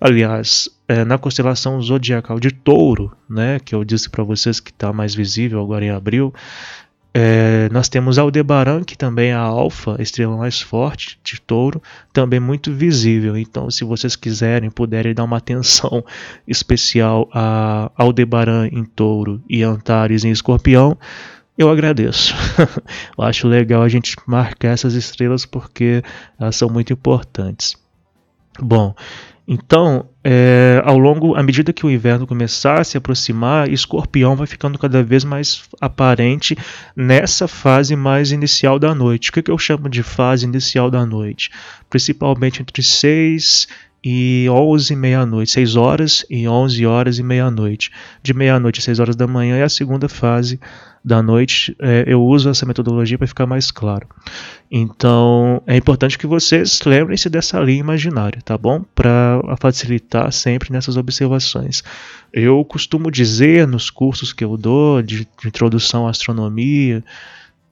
Aliás, 0.00 0.68
é, 0.88 1.04
na 1.04 1.18
constelação 1.18 1.80
zodiacal 1.80 2.40
de 2.40 2.50
Touro, 2.50 3.12
né, 3.28 3.60
que 3.60 3.74
eu 3.74 3.84
disse 3.84 4.10
para 4.10 4.24
vocês 4.24 4.58
que 4.58 4.70
está 4.70 4.92
mais 4.92 5.14
visível 5.14 5.60
agora 5.60 5.84
em 5.84 5.90
abril, 5.90 6.34
é, 7.12 7.68
nós 7.72 7.88
temos 7.88 8.18
Aldebaran, 8.18 8.84
que 8.84 8.96
também 8.96 9.30
é 9.30 9.34
a 9.34 9.40
alfa, 9.40 9.96
a 9.98 10.02
estrela 10.02 10.36
mais 10.36 10.60
forte 10.60 11.18
de 11.24 11.40
touro, 11.40 11.82
também 12.12 12.38
muito 12.38 12.72
visível. 12.72 13.36
Então, 13.36 13.68
se 13.68 13.84
vocês 13.84 14.14
quiserem, 14.14 14.70
puderem 14.70 15.12
dar 15.12 15.24
uma 15.24 15.38
atenção 15.38 16.04
especial 16.46 17.28
a 17.32 17.90
Aldebaran 17.96 18.68
em 18.70 18.84
touro 18.84 19.42
e 19.48 19.62
Antares 19.64 20.24
em 20.24 20.30
escorpião, 20.30 20.96
eu 21.56 21.68
agradeço. 21.68 22.34
eu 23.16 23.24
acho 23.24 23.46
legal 23.46 23.82
a 23.82 23.88
gente 23.88 24.16
marcar 24.26 24.68
essas 24.68 24.94
estrelas 24.94 25.44
porque 25.44 26.02
elas 26.38 26.56
são 26.56 26.68
muito 26.68 26.92
importantes. 26.92 27.76
Bom, 28.58 28.94
então, 29.52 30.08
é, 30.22 30.80
ao 30.84 30.96
longo, 30.96 31.34
à 31.34 31.42
medida 31.42 31.72
que 31.72 31.84
o 31.84 31.90
inverno 31.90 32.24
começar 32.24 32.80
a 32.80 32.84
se 32.84 32.96
aproximar, 32.96 33.68
Escorpião 33.68 34.36
vai 34.36 34.46
ficando 34.46 34.78
cada 34.78 35.02
vez 35.02 35.24
mais 35.24 35.64
aparente 35.80 36.56
nessa 36.94 37.48
fase 37.48 37.96
mais 37.96 38.30
inicial 38.30 38.78
da 38.78 38.94
noite. 38.94 39.30
O 39.30 39.32
que, 39.32 39.42
que 39.42 39.50
eu 39.50 39.58
chamo 39.58 39.88
de 39.88 40.04
fase 40.04 40.46
inicial 40.46 40.88
da 40.88 41.04
noite? 41.04 41.50
Principalmente 41.88 42.62
entre 42.62 42.80
6 42.80 43.66
e 44.02 44.46
11 44.48 44.92
e 44.92 44.96
meia-noite, 44.96 45.50
6 45.50 45.76
horas 45.76 46.24
e 46.30 46.48
11 46.48 46.86
horas 46.86 47.18
e 47.18 47.22
meia-noite. 47.22 47.90
De 48.22 48.32
meia-noite 48.32 48.80
a 48.80 48.82
6 48.82 48.98
horas 49.00 49.16
da 49.16 49.26
manhã 49.26 49.56
é 49.56 49.62
a 49.62 49.68
segunda 49.68 50.08
fase 50.08 50.58
da 51.04 51.22
noite. 51.22 51.76
É, 51.78 52.04
eu 52.06 52.22
uso 52.22 52.48
essa 52.48 52.64
metodologia 52.64 53.18
para 53.18 53.26
ficar 53.26 53.46
mais 53.46 53.70
claro. 53.70 54.06
Então, 54.70 55.62
é 55.66 55.76
importante 55.76 56.16
que 56.16 56.26
vocês 56.26 56.80
lembrem-se 56.84 57.28
dessa 57.28 57.60
linha 57.60 57.80
imaginária, 57.80 58.40
tá 58.42 58.56
bom? 58.56 58.84
Para 58.94 59.42
facilitar 59.60 60.32
sempre 60.32 60.72
nessas 60.72 60.96
observações. 60.96 61.82
Eu 62.32 62.64
costumo 62.64 63.10
dizer 63.10 63.66
nos 63.66 63.90
cursos 63.90 64.32
que 64.32 64.44
eu 64.44 64.56
dou 64.56 65.02
de, 65.02 65.26
de 65.40 65.48
introdução 65.48 66.06
à 66.06 66.10
astronomia, 66.10 67.04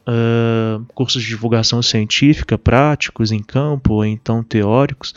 uh, 0.08 0.84
cursos 0.94 1.22
de 1.22 1.28
divulgação 1.28 1.82
científica 1.82 2.56
práticos 2.56 3.30
em 3.30 3.42
campo 3.42 3.94
ou 3.94 4.04
então 4.04 4.42
teóricos, 4.42 5.14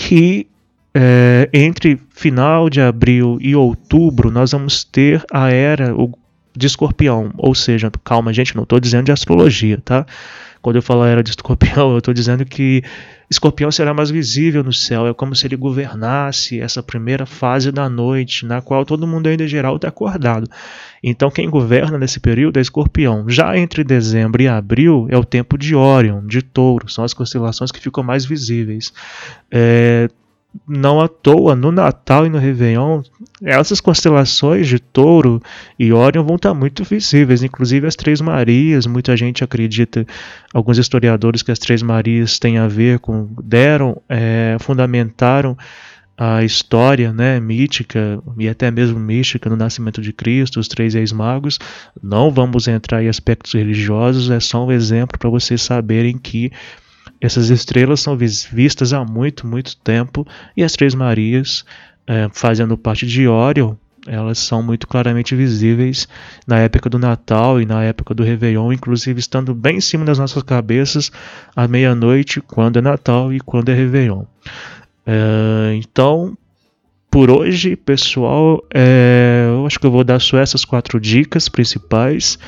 que 0.00 0.46
é, 0.94 1.50
entre 1.52 2.00
final 2.08 2.70
de 2.70 2.80
abril 2.80 3.36
e 3.38 3.54
outubro 3.54 4.30
nós 4.30 4.52
vamos 4.52 4.82
ter 4.82 5.22
a 5.30 5.50
era 5.52 5.94
de 6.56 6.66
escorpião. 6.66 7.32
Ou 7.36 7.54
seja, 7.54 7.90
calma, 8.04 8.32
gente, 8.32 8.56
não 8.56 8.64
estou 8.64 8.80
dizendo 8.80 9.06
de 9.06 9.12
astrologia, 9.12 9.80
tá? 9.84 10.06
Quando 10.62 10.76
eu 10.76 10.82
falo 10.82 11.04
era 11.04 11.22
de 11.22 11.30
escorpião, 11.30 11.92
eu 11.92 11.98
estou 11.98 12.12
dizendo 12.12 12.44
que 12.44 12.82
escorpião 13.30 13.70
será 13.70 13.94
mais 13.94 14.10
visível 14.10 14.62
no 14.62 14.72
céu. 14.72 15.06
É 15.06 15.14
como 15.14 15.34
se 15.34 15.46
ele 15.46 15.56
governasse 15.56 16.60
essa 16.60 16.82
primeira 16.82 17.24
fase 17.24 17.72
da 17.72 17.88
noite, 17.88 18.44
na 18.44 18.60
qual 18.60 18.84
todo 18.84 19.06
mundo 19.06 19.28
ainda 19.28 19.44
em 19.44 19.48
geral 19.48 19.76
está 19.76 19.88
acordado. 19.88 20.46
Então, 21.02 21.30
quem 21.30 21.48
governa 21.48 21.96
nesse 21.96 22.20
período 22.20 22.58
é 22.58 22.60
escorpião. 22.60 23.26
Já 23.28 23.56
entre 23.56 23.82
dezembro 23.82 24.42
e 24.42 24.48
abril 24.48 25.06
é 25.08 25.16
o 25.16 25.24
tempo 25.24 25.56
de 25.56 25.74
Órion, 25.74 26.26
de 26.26 26.42
touro. 26.42 26.90
São 26.90 27.04
as 27.04 27.14
constelações 27.14 27.70
que 27.70 27.80
ficam 27.80 28.04
mais 28.04 28.26
visíveis. 28.26 28.92
É, 29.50 30.10
não 30.66 31.00
à 31.00 31.08
toa, 31.08 31.54
no 31.54 31.70
Natal 31.70 32.26
e 32.26 32.28
no 32.28 32.38
Réveillon, 32.38 33.02
essas 33.42 33.80
constelações 33.80 34.66
de 34.66 34.78
Touro 34.78 35.40
e 35.78 35.92
Órion 35.92 36.24
vão 36.24 36.36
estar 36.36 36.54
muito 36.54 36.84
visíveis, 36.84 37.42
inclusive 37.42 37.86
as 37.86 37.96
Três 37.96 38.20
Marias. 38.20 38.86
Muita 38.86 39.16
gente 39.16 39.44
acredita, 39.44 40.06
alguns 40.52 40.78
historiadores, 40.78 41.42
que 41.42 41.52
as 41.52 41.58
Três 41.58 41.82
Marias 41.82 42.38
têm 42.38 42.58
a 42.58 42.66
ver 42.66 42.98
com, 42.98 43.28
deram, 43.42 44.00
é, 44.08 44.56
fundamentaram 44.60 45.56
a 46.20 46.44
história 46.44 47.14
né, 47.14 47.40
mítica 47.40 48.22
e 48.38 48.46
até 48.46 48.70
mesmo 48.70 49.00
mística 49.00 49.48
no 49.48 49.56
nascimento 49.56 50.02
de 50.02 50.12
Cristo, 50.12 50.60
os 50.60 50.68
três 50.68 50.94
ex-magos. 50.94 51.58
Não 52.02 52.30
vamos 52.30 52.68
entrar 52.68 53.02
em 53.02 53.08
aspectos 53.08 53.54
religiosos, 53.54 54.30
é 54.30 54.38
só 54.38 54.66
um 54.66 54.70
exemplo 54.70 55.18
para 55.18 55.30
vocês 55.30 55.62
saberem 55.62 56.18
que 56.18 56.52
essas 57.20 57.50
estrelas 57.50 58.00
são 58.00 58.16
vistas 58.16 58.92
há 58.92 59.04
muito, 59.04 59.46
muito 59.46 59.76
tempo 59.76 60.26
e 60.56 60.64
as 60.64 60.72
Três 60.72 60.94
Marias, 60.94 61.64
é, 62.06 62.28
fazendo 62.32 62.78
parte 62.78 63.06
de 63.06 63.28
Orion, 63.28 63.74
elas 64.06 64.38
são 64.38 64.62
muito 64.62 64.86
claramente 64.86 65.34
visíveis 65.34 66.08
na 66.46 66.58
época 66.58 66.88
do 66.88 66.98
Natal 66.98 67.60
e 67.60 67.66
na 67.66 67.84
época 67.84 68.14
do 68.14 68.22
Réveillon, 68.22 68.72
inclusive 68.72 69.20
estando 69.20 69.54
bem 69.54 69.76
em 69.76 69.80
cima 69.80 70.04
das 70.04 70.18
nossas 70.18 70.42
cabeças 70.42 71.12
à 71.54 71.68
meia-noite, 71.68 72.40
quando 72.40 72.78
é 72.78 72.82
Natal 72.82 73.32
e 73.32 73.40
quando 73.40 73.68
é 73.68 73.74
Réveillon. 73.74 74.24
É, 75.06 75.74
então, 75.74 76.36
por 77.10 77.30
hoje, 77.30 77.76
pessoal, 77.76 78.64
é, 78.72 79.46
eu 79.48 79.66
acho 79.66 79.78
que 79.78 79.86
eu 79.86 79.90
vou 79.90 80.04
dar 80.04 80.20
só 80.20 80.38
essas 80.38 80.64
quatro 80.64 80.98
dicas 80.98 81.48
principais 81.48 82.38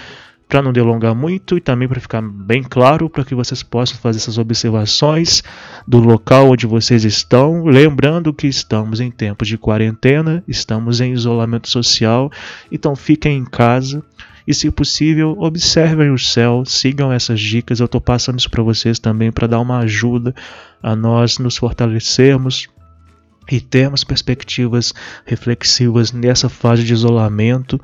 para 0.52 0.60
não 0.60 0.70
delongar 0.70 1.14
muito 1.14 1.56
e 1.56 1.62
também 1.62 1.88
para 1.88 1.98
ficar 1.98 2.20
bem 2.20 2.62
claro, 2.62 3.08
para 3.08 3.24
que 3.24 3.34
vocês 3.34 3.62
possam 3.62 3.96
fazer 3.96 4.18
essas 4.18 4.36
observações 4.36 5.42
do 5.88 5.98
local 5.98 6.50
onde 6.50 6.66
vocês 6.66 7.06
estão, 7.06 7.64
lembrando 7.64 8.34
que 8.34 8.46
estamos 8.46 9.00
em 9.00 9.10
tempos 9.10 9.48
de 9.48 9.56
quarentena, 9.56 10.44
estamos 10.46 11.00
em 11.00 11.14
isolamento 11.14 11.70
social, 11.70 12.30
então 12.70 12.94
fiquem 12.94 13.38
em 13.38 13.46
casa 13.46 14.04
e, 14.46 14.52
se 14.52 14.70
possível, 14.70 15.34
observem 15.38 16.10
o 16.10 16.18
céu, 16.18 16.64
sigam 16.66 17.10
essas 17.10 17.40
dicas. 17.40 17.80
Eu 17.80 17.86
estou 17.86 18.00
passando 18.02 18.38
isso 18.38 18.50
para 18.50 18.62
vocês 18.62 18.98
também 18.98 19.32
para 19.32 19.46
dar 19.46 19.60
uma 19.60 19.78
ajuda 19.78 20.34
a 20.82 20.94
nós 20.94 21.38
nos 21.38 21.56
fortalecermos 21.56 22.68
e 23.50 23.58
termos 23.58 24.04
perspectivas 24.04 24.92
reflexivas 25.24 26.12
nessa 26.12 26.50
fase 26.50 26.84
de 26.84 26.92
isolamento. 26.92 27.80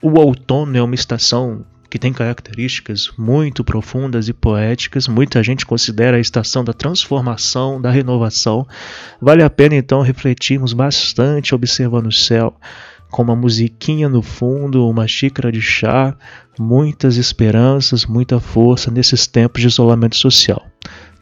O 0.00 0.20
outono 0.20 0.76
é 0.76 0.82
uma 0.82 0.94
estação 0.94 1.64
que 1.92 1.98
tem 1.98 2.10
características 2.10 3.10
muito 3.18 3.62
profundas 3.62 4.26
e 4.26 4.32
poéticas. 4.32 5.06
Muita 5.06 5.42
gente 5.42 5.66
considera 5.66 6.16
a 6.16 6.20
estação 6.20 6.64
da 6.64 6.72
transformação, 6.72 7.78
da 7.78 7.90
renovação. 7.90 8.66
Vale 9.20 9.42
a 9.42 9.50
pena 9.50 9.74
então 9.74 10.00
refletirmos 10.00 10.72
bastante 10.72 11.54
observando 11.54 12.06
o 12.06 12.12
céu, 12.12 12.56
com 13.10 13.22
uma 13.22 13.36
musiquinha 13.36 14.08
no 14.08 14.22
fundo, 14.22 14.88
uma 14.88 15.06
xícara 15.06 15.52
de 15.52 15.60
chá, 15.60 16.16
muitas 16.58 17.18
esperanças, 17.18 18.06
muita 18.06 18.40
força 18.40 18.90
nesses 18.90 19.26
tempos 19.26 19.60
de 19.60 19.68
isolamento 19.68 20.16
social. 20.16 20.66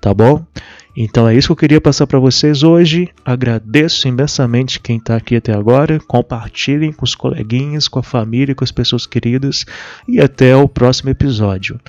Tá 0.01 0.15
bom? 0.15 0.47
Então 0.96 1.29
é 1.29 1.35
isso 1.35 1.48
que 1.48 1.53
eu 1.53 1.57
queria 1.57 1.81
passar 1.81 2.07
para 2.07 2.18
vocês 2.18 2.62
hoje. 2.62 3.09
Agradeço 3.24 4.09
imensamente 4.09 4.81
quem 4.81 4.96
está 4.96 5.16
aqui 5.16 5.37
até 5.37 5.53
agora. 5.53 6.00
Compartilhem 6.00 6.92
com 6.92 7.05
os 7.05 7.14
coleguinhas, 7.14 7.88
com 7.88 7.98
a 7.98 8.03
família, 8.03 8.55
com 8.55 8.64
as 8.64 8.72
pessoas 8.72 9.07
queridas. 9.07 9.64
E 10.09 10.20
até 10.20 10.55
o 10.57 10.68
próximo 10.68 11.11
episódio. 11.11 11.81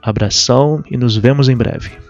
Abração 0.00 0.82
e 0.90 0.96
nos 0.96 1.16
vemos 1.16 1.48
em 1.48 1.56
breve. 1.56 2.03